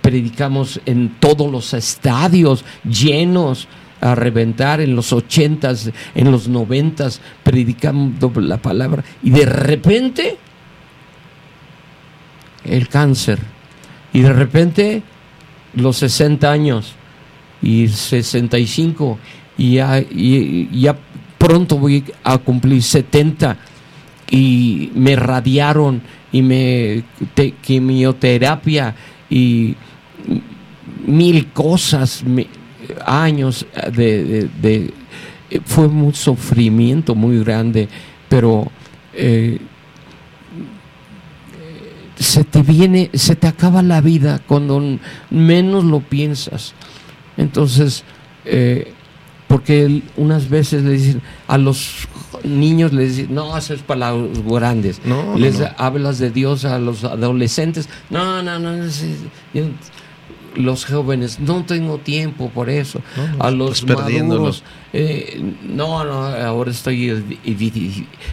[0.00, 3.66] predicamos en todos los estadios llenos,
[4.00, 10.36] a reventar en los ochentas, en los noventas, predicando la palabra, y de repente
[12.64, 13.38] el cáncer,
[14.12, 15.02] y de repente
[15.74, 16.94] los 60 años,
[17.62, 19.18] y 65,
[19.58, 20.96] y ya, y ya
[21.38, 23.56] pronto voy a cumplir 70,
[24.30, 27.02] y me radiaron, y me
[27.60, 28.94] quimioterapia,
[29.28, 29.74] y
[31.06, 32.24] mil cosas,
[33.04, 34.92] años de, de,
[35.64, 37.88] fue un sufrimiento muy grande,
[38.28, 38.70] pero
[39.14, 39.58] eh,
[42.16, 44.82] se te viene, se te acaba la vida cuando
[45.30, 46.74] menos lo piensas.
[47.36, 48.04] Entonces,
[48.44, 48.92] eh,
[49.48, 52.06] porque unas veces le dicen a los
[52.44, 55.00] niños les dicen, no, eso es para los grandes.
[55.04, 57.88] No, les hablas de Dios a los adolescentes.
[58.08, 58.72] No, no, no
[60.54, 63.00] los jóvenes, no tengo tiempo por eso.
[63.38, 67.38] a los maduros, eh, no, no, ahora estoy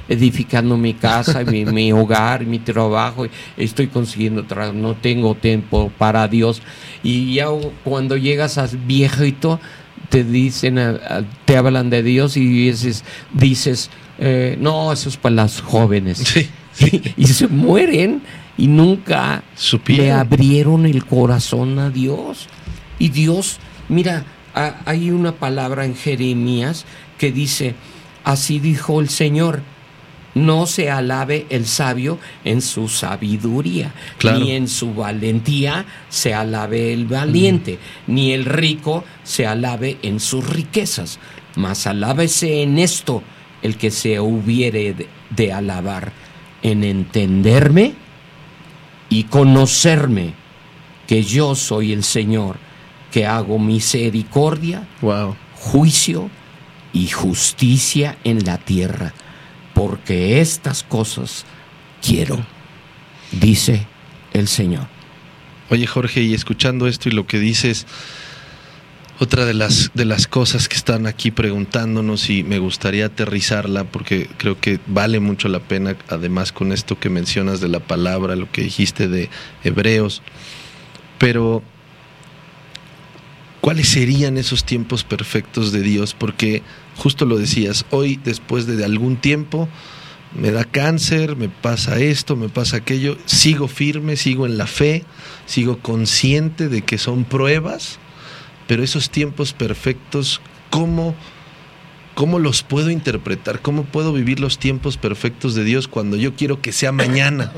[0.10, 6.28] edificando mi casa, mi, mi, hogar, mi trabajo, estoy consiguiendo trabajo, no tengo tiempo para
[6.28, 6.62] Dios.
[7.04, 7.48] Y ya
[7.84, 9.60] cuando llegas a viejito,
[10.10, 10.80] te dicen,
[11.46, 13.04] te hablan de Dios y dices,
[13.34, 13.90] dices
[14.20, 16.24] eh, no, eso es para las jóvenes.
[17.18, 18.22] y se mueren
[18.58, 19.44] y nunca
[19.88, 22.48] le abrieron el corazón a Dios.
[23.00, 24.26] Y Dios, mira,
[24.86, 26.86] hay una palabra en Jeremías
[27.18, 27.76] que dice,
[28.24, 29.62] así dijo el Señor,
[30.34, 33.94] no se alabe el sabio en su sabiduría,
[34.24, 40.48] ni en su valentía se alabe el valiente, ni el rico se alabe en sus
[40.48, 41.20] riquezas,
[41.56, 43.24] mas alábese en esto,
[43.64, 46.12] el que se hubiere de, de alabar
[46.62, 47.96] en entenderme
[49.10, 50.34] y conocerme
[51.08, 52.58] que yo soy el Señor,
[53.12, 55.36] que hago misericordia, Wow.
[55.56, 56.30] juicio
[56.94, 59.14] y justicia en la tierra,
[59.74, 61.46] porque estas cosas
[62.02, 62.46] quiero,
[63.32, 63.88] dice
[64.34, 64.88] el Señor.
[65.70, 67.86] Oye, Jorge, y escuchando esto y lo que dices,
[69.20, 74.30] otra de las, de las cosas que están aquí preguntándonos y me gustaría aterrizarla porque
[74.38, 78.52] creo que vale mucho la pena, además con esto que mencionas de la palabra, lo
[78.52, 79.30] que dijiste de
[79.64, 80.22] Hebreos,
[81.18, 81.64] pero
[83.60, 86.14] ¿cuáles serían esos tiempos perfectos de Dios?
[86.14, 86.62] Porque
[86.96, 89.68] justo lo decías, hoy después de algún tiempo
[90.36, 95.06] me da cáncer, me pasa esto, me pasa aquello, sigo firme, sigo en la fe,
[95.48, 98.00] sigo consciente de que son pruebas,
[98.68, 101.16] pero esos tiempos perfectos, ¿cómo,
[102.16, 103.62] ¿cómo los puedo interpretar?
[103.62, 107.52] ¿Cómo puedo vivir los tiempos perfectos de Dios cuando yo quiero que sea mañana?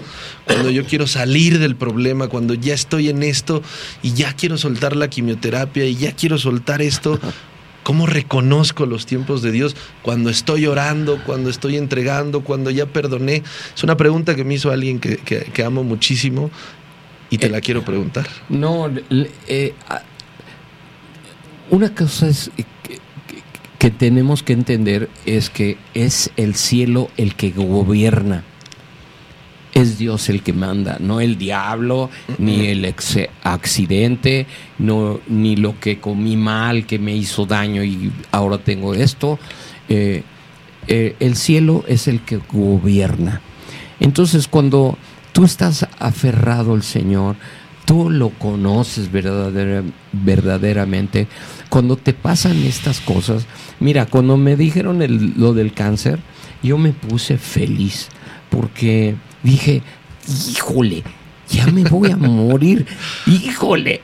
[0.45, 3.61] Cuando yo quiero salir del problema, cuando ya estoy en esto
[4.03, 7.19] y ya quiero soltar la quimioterapia y ya quiero soltar esto.
[7.81, 13.41] ¿Cómo reconozco los tiempos de Dios cuando estoy orando, cuando estoy entregando, cuando ya perdoné?
[13.75, 16.51] Es una pregunta que me hizo alguien que, que- que amo muchísimo
[17.31, 18.27] y te Eh, la quiero preguntar.
[18.49, 18.91] No,
[19.47, 19.73] eh,
[21.71, 22.63] una cosa es que,
[22.93, 22.99] que-
[23.77, 28.43] que tenemos que entender es que es el cielo el que gobierna.
[29.73, 32.09] Es Dios el que manda, no el diablo,
[32.39, 34.47] ni el ex- accidente,
[34.79, 39.37] no, ni lo que comí mal, que me hizo daño y ahora tengo esto.
[39.87, 40.23] Eh,
[40.87, 43.41] eh, el cielo es el que gobierna.
[43.99, 44.97] Entonces, cuando
[45.33, 47.35] tú estás aferrado al Señor,
[47.85, 51.27] tú lo conoces verdadera- verdaderamente,
[51.69, 53.45] cuando te pasan estas cosas,
[53.79, 54.99] mira, cuando me dijeron
[55.37, 56.19] lo del cáncer,
[56.63, 58.09] yo me puse feliz
[58.49, 59.81] porque dije,
[60.49, 61.03] híjole,
[61.49, 62.85] ya me voy a morir,
[63.27, 64.01] híjole,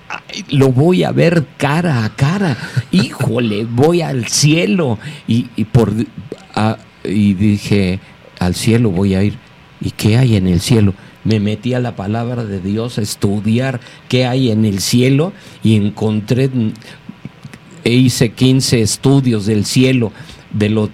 [0.49, 2.57] lo voy a ver cara a cara,
[2.91, 5.93] híjole, voy al cielo y, y por
[7.03, 7.99] y dije,
[8.39, 9.37] al cielo voy a ir.
[9.81, 10.93] ¿Y qué hay en el cielo?
[11.23, 15.75] Me metí a la palabra de Dios a estudiar qué hay en el cielo y
[15.75, 16.49] encontré,
[17.85, 20.11] e hice 15 estudios del cielo,
[20.51, 20.89] de lo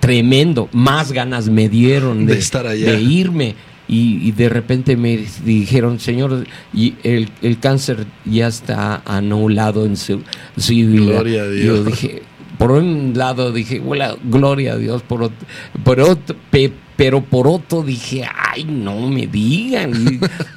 [0.00, 2.92] tremendo, más ganas me dieron De de, estar allá.
[2.92, 3.54] de irme.
[3.88, 9.96] Y, y de repente me dijeron, Señor, y el, el cáncer ya está anulado en
[9.96, 10.22] su,
[10.56, 11.04] su vida.
[11.12, 11.64] Gloria a Dios.
[11.64, 12.22] Yo dije,
[12.58, 15.46] por un lado dije, "Hola, gloria a Dios, por otro,
[15.84, 19.92] por otro- pe- pero por otro dije, ay, no me digan,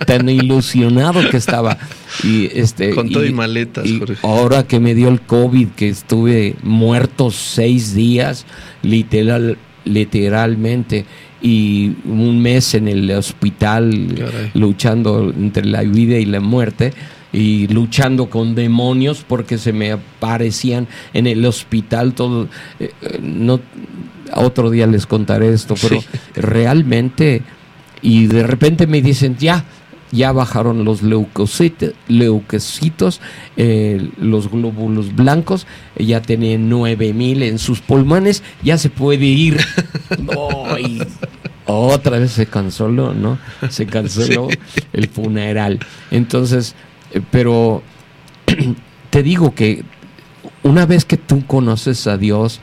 [0.07, 1.77] tan ilusionado que estaba.
[2.23, 4.15] Y este, Con todo y maletas, y Jorge.
[4.23, 8.45] ahora que me dio el COVID, que estuve muerto seis días,
[8.83, 11.05] literal, literalmente,
[11.41, 14.51] y un mes en el hospital Caray.
[14.53, 16.93] luchando entre la vida y la muerte
[17.31, 22.47] y luchando con demonios porque se me aparecían en el hospital todo
[22.79, 23.59] eh, eh, no
[24.33, 26.07] otro día les contaré esto pero Sí.
[26.35, 27.43] realmente
[28.01, 29.65] y de repente me dicen ya
[30.11, 33.21] ya bajaron los leucocitos, leucocitos
[33.57, 35.67] eh, los glóbulos blancos,
[35.97, 39.59] ya tiene 9000 en sus pulmones, ya se puede ir.
[40.79, 41.01] Y
[41.65, 43.37] otra vez se canceló, ¿no?
[43.69, 44.47] Se canceló
[44.93, 45.79] el funeral.
[46.09, 46.73] Entonces,
[47.31, 47.81] pero
[49.09, 49.83] te digo que
[50.63, 52.59] una vez que tú conoces a Dios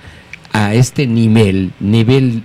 [0.52, 2.42] a este nivel, nivel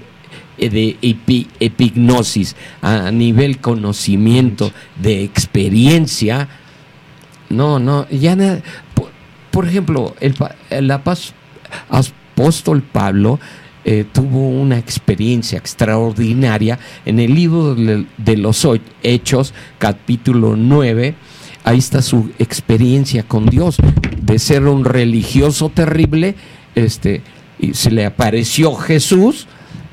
[0.57, 4.71] eh, de epi- epignosis, a nivel conocimiento,
[5.01, 6.47] de experiencia,
[7.49, 8.61] no, no, ya na-
[9.51, 10.35] por, ejemplo, el,
[10.69, 13.39] el apóstol Pablo
[13.83, 18.65] eh, tuvo una experiencia extraordinaria en el libro de, de los
[19.03, 21.15] Hechos, capítulo 9.
[21.63, 23.77] Ahí está su experiencia con Dios,
[24.21, 26.35] de ser un religioso terrible,
[26.75, 27.21] este,
[27.59, 29.47] y se le apareció Jesús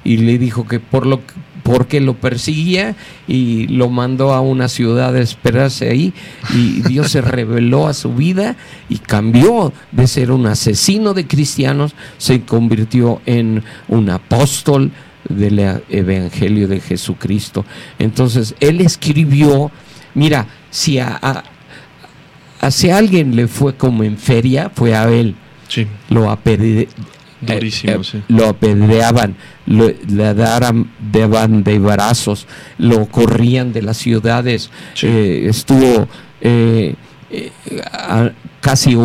[0.05, 1.21] y le dijo que por lo
[1.69, 2.97] porque lo perseguía
[3.27, 6.15] y lo mandó a una ciudad a esperarse ahí
[6.55, 8.57] y Dios se reveló a su vida
[8.89, 14.93] y cambió de ser un asesino de cristianos, se convirtió en un apóstol
[15.29, 17.67] del Evangelio de Jesucristo.
[17.99, 19.71] Entonces, él escribió,
[20.15, 21.45] mira, si a,
[22.71, 25.35] si alguien le fue como en feria, fue a él.
[25.69, 26.89] Sí, Lo apedre-
[27.41, 28.23] durísimo, eh, eh, sí.
[28.29, 29.37] lo apedreaban,
[29.67, 32.47] lo, le daban, daban de brazos,
[32.79, 35.07] lo corrían de las ciudades, Sí.
[35.07, 36.09] eh, estuvo
[36.41, 36.95] eh,
[37.31, 37.51] eh,
[37.93, 38.31] a-
[38.61, 38.97] casi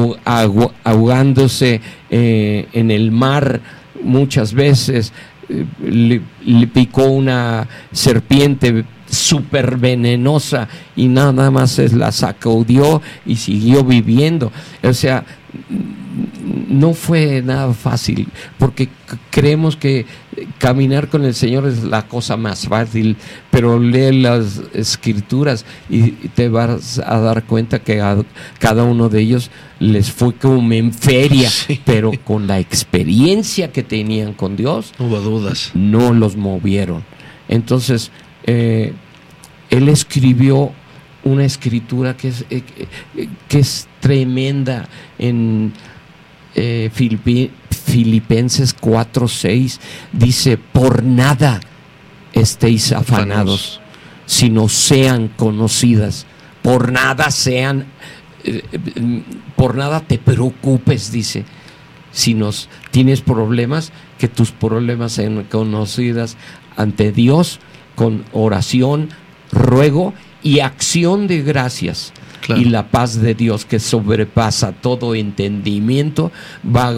[0.84, 3.60] ahogándose eh, en el mar
[4.04, 5.14] muchas veces,
[5.49, 5.66] eh,
[6.45, 8.86] le, picó una serpiente
[9.18, 14.51] súper venenosa y nada más la sacudió y siguió viviendo.
[14.84, 15.24] O sea,
[16.68, 18.89] no fue nada fácil, porque
[19.30, 20.05] creemos que
[20.57, 23.18] caminar con el Señor es la cosa más fácil,
[23.51, 28.18] pero lee las escrituras y te vas a dar cuenta que a
[28.59, 31.49] cada uno de ellos les fue como en feria,
[31.86, 35.72] pero con la experiencia que tenían con Dios, no hubo dudas.
[35.74, 37.03] No los movieron.
[37.47, 38.11] Entonces,
[38.45, 38.93] eh,
[39.74, 40.72] él escribió
[41.24, 42.64] una escritura que es, eh,
[43.48, 45.74] que es tremenda en
[46.56, 49.80] eh, Filipenses 4:6
[50.12, 51.60] dice, por nada
[52.34, 53.82] estéis afanados,
[54.28, 56.28] sino sean conocidas,
[56.62, 57.86] por nada sean,
[58.44, 58.62] eh,
[59.56, 61.46] por nada te preocupes, dice,
[62.12, 66.38] si nos tienes problemas, que tus problemas sean conocidas
[66.78, 67.60] ante Dios
[67.96, 69.10] con oración,
[69.54, 72.14] ruego y acción de gracias
[72.49, 76.32] y la paz de Dios que sobrepasa todo entendimiento
[76.66, 76.93] va a,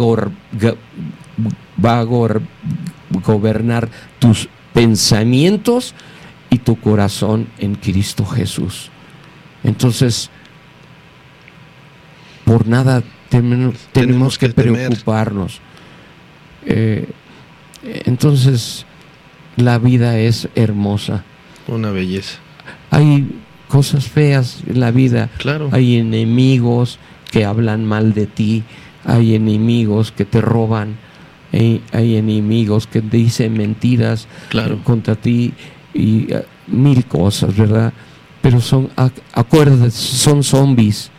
[1.83, 2.03] va a
[3.23, 3.89] gobernar
[4.19, 5.93] tus pensamientos
[6.49, 8.89] y tu corazón en Cristo Jesús.
[9.63, 10.29] Entonces,
[12.43, 15.59] por nada tenemos, que, preocuparnos.
[16.65, 17.09] Eh,
[18.05, 18.85] entonces,
[19.55, 21.23] la vida es hermosa.
[21.67, 22.39] Una belleza.
[22.95, 25.29] Hay cosas feas en la vida.
[25.37, 25.69] Claro.
[25.73, 26.97] Hay enemigos
[27.29, 28.63] que hablan mal de ti,
[29.03, 30.95] hay enemigos que te roban,
[31.51, 34.27] hay, enemigos que dicen mentiras
[34.83, 35.53] contra ti
[35.93, 37.91] y uh, mil cosas, ¿verdad?
[38.41, 38.89] Pero son,
[39.33, 41.11] acuérdate, son zombies.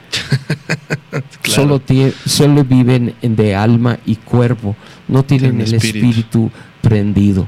[1.43, 1.83] solo,
[2.25, 4.77] solo viven de alma y cuerpo,
[5.09, 6.51] no tienen el espíritu
[6.81, 7.47] prendido.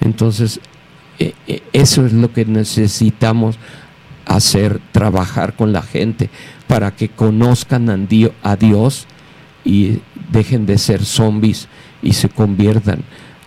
[0.00, 0.60] Entonces,
[1.72, 3.58] eso es lo que necesitamos
[4.26, 6.30] hacer, trabajar con la gente
[6.66, 7.88] para que conozcan
[8.42, 9.06] a Dios
[9.64, 10.00] y
[10.30, 11.68] dejen de ser zombies
[12.02, 13.02] y se conviertan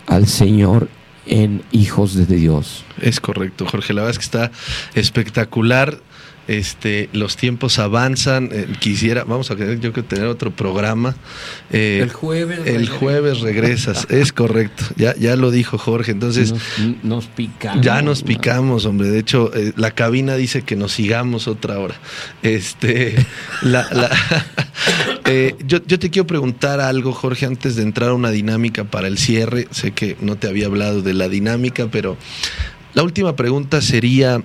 [0.06, 0.88] al Señor
[1.26, 2.84] en hijos de Dios.
[3.00, 3.94] Es correcto, Jorge.
[3.94, 4.50] La que está
[4.94, 5.98] espectacular
[6.48, 8.48] este, los tiempos avanzan.
[8.52, 11.14] Eh, quisiera, vamos a tener, yo que tener otro programa.
[11.70, 12.66] Eh, el jueves.
[12.66, 14.84] El jueves regresas, es correcto.
[14.96, 16.12] Ya, ya lo dijo Jorge.
[16.12, 16.54] Entonces.
[17.02, 17.84] Nos, picamos.
[17.84, 19.08] Ya nos picamos, hombre.
[19.08, 21.94] De hecho, eh, la cabina dice que nos sigamos otra hora.
[22.42, 23.14] Este,
[23.62, 23.86] la,
[25.66, 29.18] yo, yo te quiero preguntar algo, Jorge, antes de entrar a una dinámica para el
[29.18, 29.68] cierre.
[29.70, 32.16] Sé que no te había hablado de la dinámica, pero
[32.94, 34.42] la última pregunta sería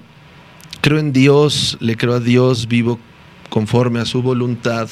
[0.88, 2.98] creo en Dios, le creo a Dios, vivo
[3.50, 4.88] conforme a su voluntad,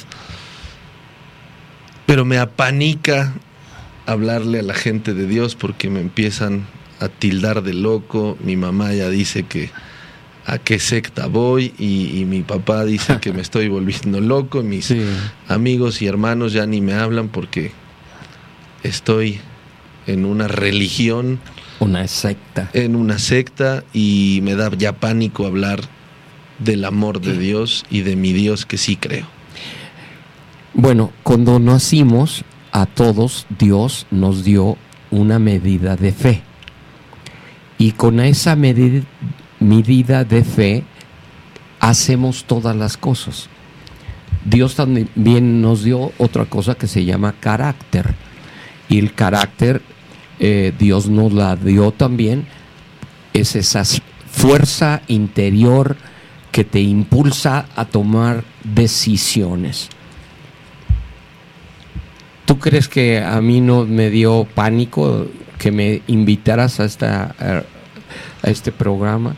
[2.06, 3.34] pero me apanica
[4.06, 6.68] hablarle a la gente de Dios porque me empiezan
[7.00, 9.72] a tildar de loco, mi mamá ya dice que
[10.46, 14.94] a qué secta voy y, mi papá dice que me estoy volviendo loco, mis
[15.48, 17.72] amigos y hermanos ya ni me hablan porque
[18.84, 19.40] estoy
[20.08, 21.40] en una religión
[21.86, 22.70] una secta.
[22.74, 25.82] En una secta y me da ya pánico hablar
[26.60, 29.28] del amor de Dios y de mi Dios que sí creo.
[30.74, 34.78] Bueno, cuando nacimos, a todos Dios nos dio
[35.12, 36.42] una medida de fe.
[37.78, 40.84] Y con esa medida de fe
[41.80, 43.48] hacemos todas las cosas.
[44.44, 48.16] Dios también nos dio otra cosa que se llama carácter.
[48.90, 49.82] Y el carácter
[50.40, 52.46] eh, Dios nos la dio también,
[53.34, 53.84] es esa
[54.32, 55.96] fuerza interior
[56.52, 59.90] que te impulsa a tomar decisiones.
[62.46, 65.28] ¿Tú crees que a mí no me dio pánico
[65.58, 69.36] que me invitaras a, esta, a este programa?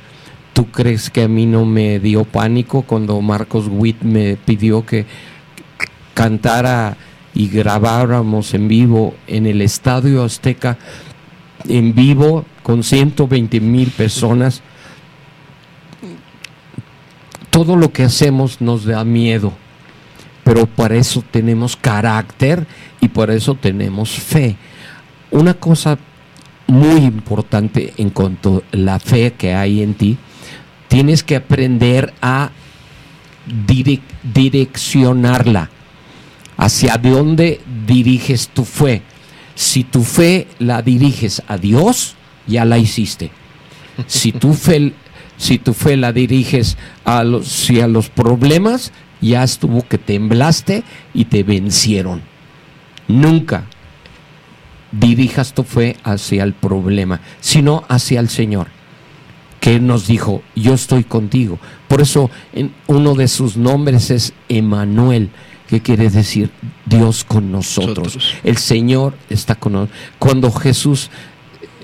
[0.53, 5.05] ¿Tú crees que a mí no me dio pánico cuando Marcos Witt me pidió que
[6.13, 6.97] cantara
[7.37, 10.79] y grabáramos en vivo en el Estadio Azteca,
[11.69, 14.63] en vivo con 120 mil personas.
[17.51, 19.53] Todo lo que hacemos nos da miedo,
[20.43, 22.65] pero para eso tenemos carácter
[23.01, 24.55] y por eso tenemos fe.
[25.29, 25.99] Una cosa
[26.65, 30.17] muy importante en cuanto a la fe que hay en ti,
[30.87, 32.49] tienes que aprender a
[34.33, 35.69] direccionarla
[36.57, 39.01] hacia dónde diriges tu fe.
[39.55, 43.31] Si tu fe la diriges a Dios, ya la hiciste.
[44.05, 44.93] Si tu fe,
[45.37, 48.91] si tu fe la diriges a los, a los problemas,
[49.21, 50.83] ya estuvo que temblaste
[51.13, 52.21] y te vencieron.
[53.07, 53.65] Nunca
[54.91, 58.67] dirijas tu fe hacia el problema, sino hacia el Señor,
[59.59, 61.59] que nos dijo, yo estoy contigo.
[61.87, 65.29] Por eso en uno de sus nombres es Emanuel,
[65.67, 66.49] que quiere decir
[66.85, 68.15] Dios con nosotros.
[68.15, 68.35] Nosotros.
[68.43, 69.97] El Señor está con nosotros.
[70.17, 71.09] Cuando Jesús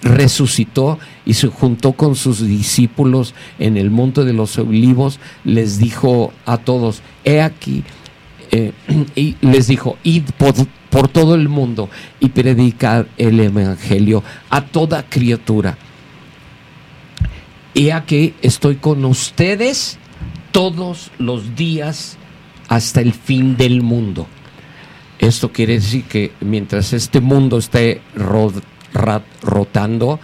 [0.02, 6.34] resucitó y se juntó con sus discípulos en el monte de los olivos, les dijo
[6.46, 7.84] a todos, he aquí,
[8.52, 8.72] eh,
[9.16, 10.54] y les dijo, id por,
[10.90, 15.78] por todo el mundo y predicad el Evangelio a toda criatura.
[17.76, 19.98] He aquí, estoy con ustedes
[20.52, 22.18] todos los días
[22.74, 24.26] hasta el fin del mundo.
[25.20, 28.02] Esto quiere decir que mientras este mundo esté
[29.42, 30.20] rotando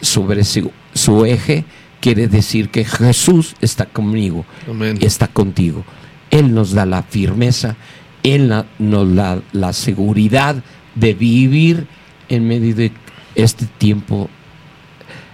[0.00, 1.64] sobre su, su eje,
[2.00, 4.98] quiere decir que Jesús está conmigo, Amén.
[5.02, 5.84] está contigo.
[6.30, 7.76] Él nos da la firmeza,
[8.22, 10.56] Él nos da la seguridad
[10.94, 11.86] de vivir
[12.28, 12.92] en medio de
[13.34, 14.28] este tiempo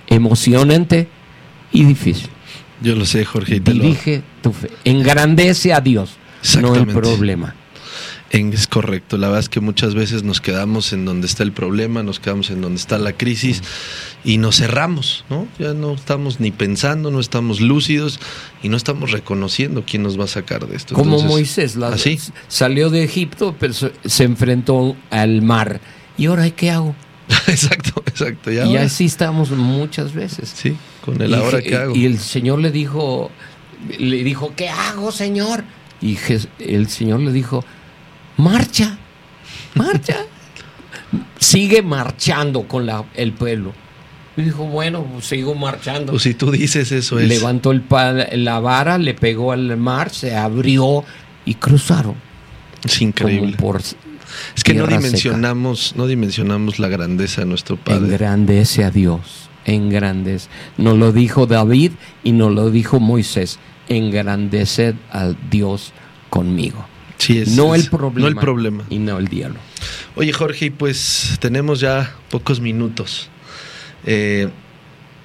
[0.09, 1.09] emocionante
[1.73, 2.29] y difícil.
[2.83, 3.57] Yo lo sé, Jorge.
[3.57, 6.17] y te lo- Dirige tu fe, engrandece a Dios,
[6.61, 7.55] no el problema.
[8.33, 9.19] Es correcto.
[9.19, 12.49] La verdad es que muchas veces nos quedamos en donde está el problema, nos quedamos
[12.49, 13.63] en donde está la crisis
[14.25, 15.47] y nos cerramos, ¿no?
[15.59, 18.21] Ya no estamos ni pensando, no estamos lúcidos
[18.63, 20.95] y no estamos reconociendo quién nos va a sacar de esto.
[20.95, 22.19] Como Entonces, Moisés la- así.
[22.49, 25.83] salió de Egipto, pero se, enfrentó al mar.
[26.17, 26.97] ¿Y ahora qué hago?
[27.49, 28.51] exacto, exacto.
[28.51, 30.51] Ya y ahora- así estamos muchas veces.
[30.57, 30.75] Sí,
[31.05, 31.95] con el y, ahora que hago.
[31.95, 33.31] y el Señor le dijo,
[33.99, 35.65] le dijo, ¿qué hago, Señor?
[36.03, 36.19] Y
[36.59, 37.65] el Señor le dijo,
[38.37, 38.99] marcha,
[39.75, 40.17] marcha.
[41.39, 43.73] Sigue marchando con la- el pueblo.
[44.37, 46.13] Y dijo, bueno, pues sigo marchando.
[46.13, 47.29] Pues si tú dices eso es.
[47.29, 47.83] Levantó el
[48.33, 51.05] la vara, le pegó al mar, se abrió
[51.45, 52.15] y cruzaron.
[52.83, 53.57] Es increíble.
[53.59, 54.97] por Es que no seca.
[54.97, 58.07] dimensionamos, no dimensionamos la grandeza de nuestro Padre.
[58.15, 60.49] engrandece a Dios, engrandece.
[60.79, 61.93] Nos lo dijo David
[62.25, 63.59] y nos lo dijo Moisés,
[63.93, 65.93] engrandeced a Dios
[66.31, 66.85] conmigo.
[67.19, 68.21] Sí, es- no es- el problema.
[68.21, 68.85] No el problema.
[68.91, 69.59] Y no el diablo.
[70.17, 73.29] Oye, Jorge, pues tenemos ya pocos minutos.
[74.05, 74.49] Eh,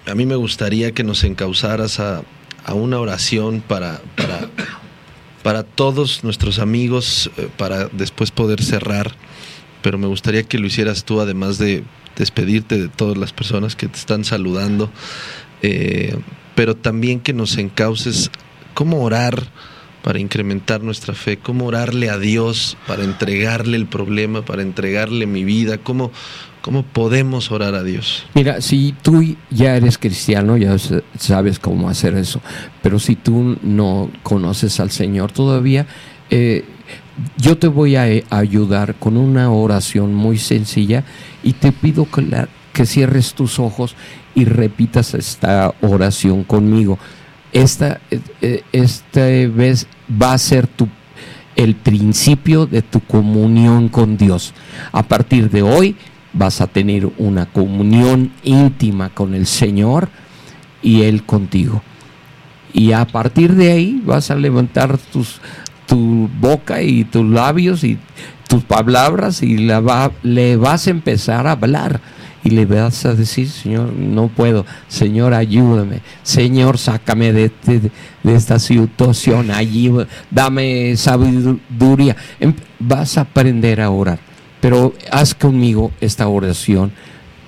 [0.06, 2.22] a mí me gustaría que nos encauzaras a,
[2.66, 4.48] a una oración para, para,
[5.44, 9.12] para todos nuestros amigos, eh, para después poder cerrar.
[9.82, 11.84] Pero me gustaría que lo hicieras tú, además de
[12.16, 14.90] despedirte de todas las personas que te están saludando.
[15.62, 16.16] Eh,
[16.56, 18.32] pero también que nos encauces
[18.78, 19.36] cómo orar
[20.04, 25.44] para incrementar nuestra fe, cómo orarle a Dios para entregarle el problema, para entregarle mi
[25.44, 26.12] vida, cómo,
[26.62, 28.24] cómo podemos orar a Dios.
[28.36, 30.76] Mira, si tú ya eres cristiano, ya
[31.18, 32.40] sabes cómo hacer eso.
[32.84, 35.88] Pero si tú no conoces al Señor todavía,
[36.30, 36.64] eh,
[37.38, 41.04] yo te voy a eh, ayudar con una oración muy sencilla
[41.44, 43.96] y te pido que, la- que cierres tus ojos
[44.36, 47.00] y repitas esta oración conmigo.
[47.54, 48.00] Esta,
[48.42, 49.88] eh, esta vez
[50.22, 50.88] va a ser tu,
[51.56, 54.54] el principio de tu comunión con Dios.
[54.92, 55.96] A partir de hoy
[56.34, 60.10] vas a tener una comunión íntima con el Señor
[60.84, 61.82] y Él contigo.
[62.74, 65.40] Y a partir de ahí vas a levantar tus,
[65.88, 67.98] tu boca y tus labios y
[68.48, 72.02] tus palabras y la va- le vas a empezar a hablar.
[72.48, 74.66] Y le vas a decir, Señor, no puedo.
[74.88, 76.00] Señor, ayúdame.
[76.24, 77.92] Señor, sácame de, este-
[78.24, 79.52] de esta situación.
[79.52, 82.16] Ayuda, dame sabiduría.
[82.40, 84.20] Em- Vas a aprender a orar.
[84.62, 86.94] Pero haz conmigo esta oración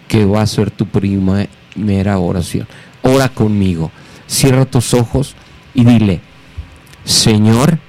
[0.09, 2.67] que va a ser tu primera oración.
[3.01, 3.91] Ora conmigo.
[4.27, 5.33] Cierra tus ojos
[5.73, 6.19] y dile,
[7.05, 7.79] Señor,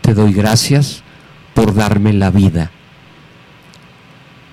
[0.00, 1.02] te doy gracias
[1.54, 2.70] por darme la vida.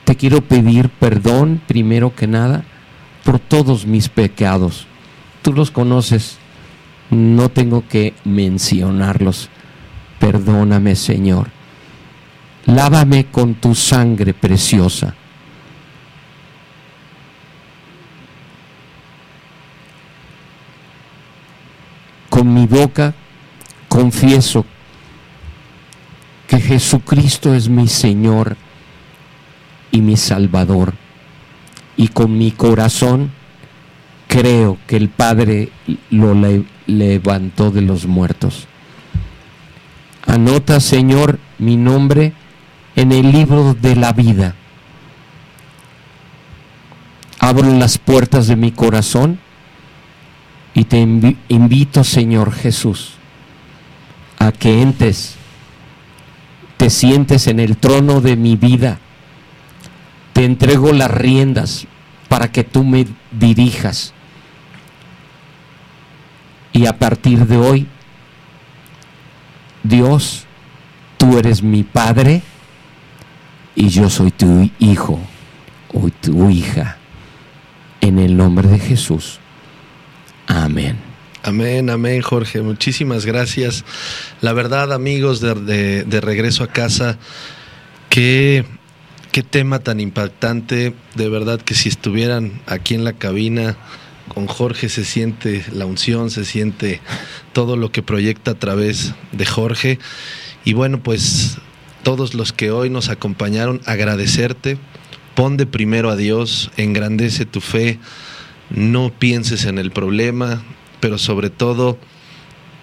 [0.05, 2.63] Te quiero pedir perdón, primero que nada,
[3.23, 4.87] por todos mis pecados.
[5.41, 6.37] Tú los conoces,
[7.09, 9.49] no tengo que mencionarlos.
[10.19, 11.49] Perdóname, Señor.
[12.65, 15.15] Lávame con tu sangre preciosa.
[22.29, 23.13] Con mi boca
[23.87, 24.65] confieso
[26.47, 28.55] que Jesucristo es mi Señor
[29.91, 30.93] y mi Salvador.
[31.97, 33.31] Y con mi corazón
[34.27, 35.69] creo que el Padre
[36.09, 38.67] lo le- levantó de los muertos.
[40.25, 42.33] Anota, Señor, mi nombre
[42.95, 44.55] en el libro de la vida.
[47.39, 49.39] Abro las puertas de mi corazón
[50.73, 53.13] y te invi- invito, Señor Jesús,
[54.39, 55.35] a que entres,
[56.77, 58.99] te sientes en el trono de mi vida,
[60.33, 61.87] te entrego las riendas
[62.27, 64.13] para que tú me dirijas.
[66.73, 67.87] Y a partir de hoy,
[69.83, 70.45] Dios,
[71.17, 72.41] tú eres mi Padre
[73.75, 75.19] y yo soy tu hijo
[75.93, 76.97] o tu hija.
[77.99, 79.39] En el nombre de Jesús.
[80.47, 80.97] Amén.
[81.43, 82.61] Amén, amén, Jorge.
[82.61, 83.83] Muchísimas gracias.
[84.41, 87.17] La verdad, amigos de, de, regreso a casa,
[88.09, 88.65] qué,
[89.31, 90.93] qué tema tan impactante.
[91.15, 93.77] De verdad que si estuvieran aquí en la cabina
[94.27, 97.01] con Jorge se siente la unción, se siente
[97.53, 99.99] todo lo que proyecta a través de Jorge.
[100.63, 101.57] Y bueno, pues
[102.03, 104.77] todos los que hoy nos acompañaron, agradecerte.
[105.35, 107.99] Pon de primero a Dios, engrandece tu fe,
[108.69, 110.61] no pienses en el problema,
[110.99, 111.97] pero sobre todo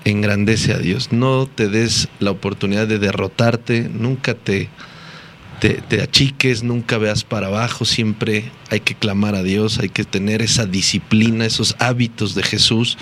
[0.05, 1.13] engrandece a Dios.
[1.13, 4.71] No te des la oportunidad de derrotarte, nunca te,
[5.61, 10.43] te, achiques, nunca veas para abajo, siempre hay que clamar a Dios, hay que tener
[10.43, 12.99] esa disciplina, esos hábitos de Jesús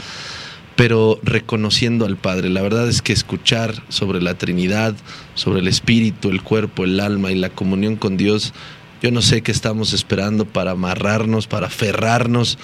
[0.77, 2.51] pero reconociendo al Padre.
[2.51, 4.95] La verdad es que escuchar sobre la Trinidad,
[5.35, 8.53] sobre el Espíritu, el cuerpo, el alma y la comunión con Dios,
[9.03, 12.59] yo no sé qué estamos esperando para amarrarnos, para aferrarnos,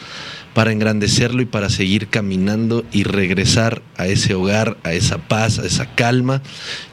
[0.55, 5.67] para engrandecerlo y para seguir caminando y regresar a ese hogar, a esa paz, a
[5.67, 6.43] esa calma.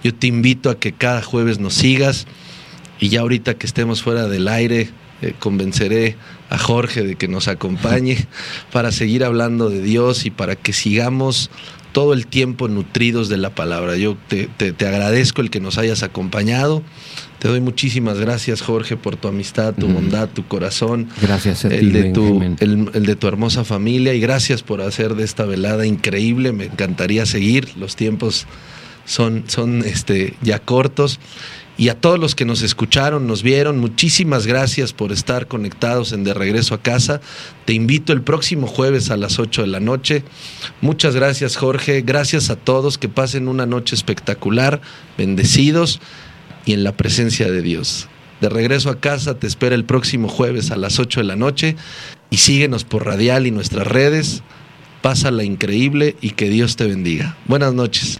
[0.04, 2.28] Yo te invito a que cada jueves nos sigas
[3.00, 4.90] y ya ahorita que estemos fuera del aire,
[5.22, 6.16] eh, convenceré
[6.50, 8.28] a Jorge de que nos acompañe
[8.72, 11.50] para seguir hablando de Dios y para que sigamos
[11.92, 13.98] todo el tiempo nutridos de la palabra.
[13.98, 14.50] Yo te,
[14.86, 16.84] agradezco el que nos hayas acompañado.
[17.40, 21.10] Te doy muchísimas gracias, Jorge, por tu amistad, tu bondad, tu corazón.
[21.22, 25.16] Gracias a el de tu, el, el, de tu hermosa familia y gracias por hacer
[25.16, 26.52] de esta velada increíble.
[26.52, 27.70] Me encantaría seguir.
[27.78, 28.46] Los tiempos
[29.06, 31.20] son, son este, ya cortos.
[31.80, 36.26] Y a todos los que nos escucharon, nos vieron, muchísimas gracias por estar conectados en
[36.26, 37.22] De Regreso a Casa.
[37.64, 40.26] Te invito el próximo jueves a las 8 de la noche.
[40.82, 44.82] Muchas gracias Jorge, gracias a todos, que pasen una noche espectacular,
[45.18, 46.02] bendecidos
[46.66, 48.10] y en la presencia de Dios.
[48.42, 51.78] De regreso a casa te espera el próximo jueves a las 8 de la noche
[52.30, 54.44] y síguenos por Radial y nuestras redes.
[55.02, 57.38] Pásala increíble y que Dios te bendiga.
[57.48, 58.20] Buenas noches.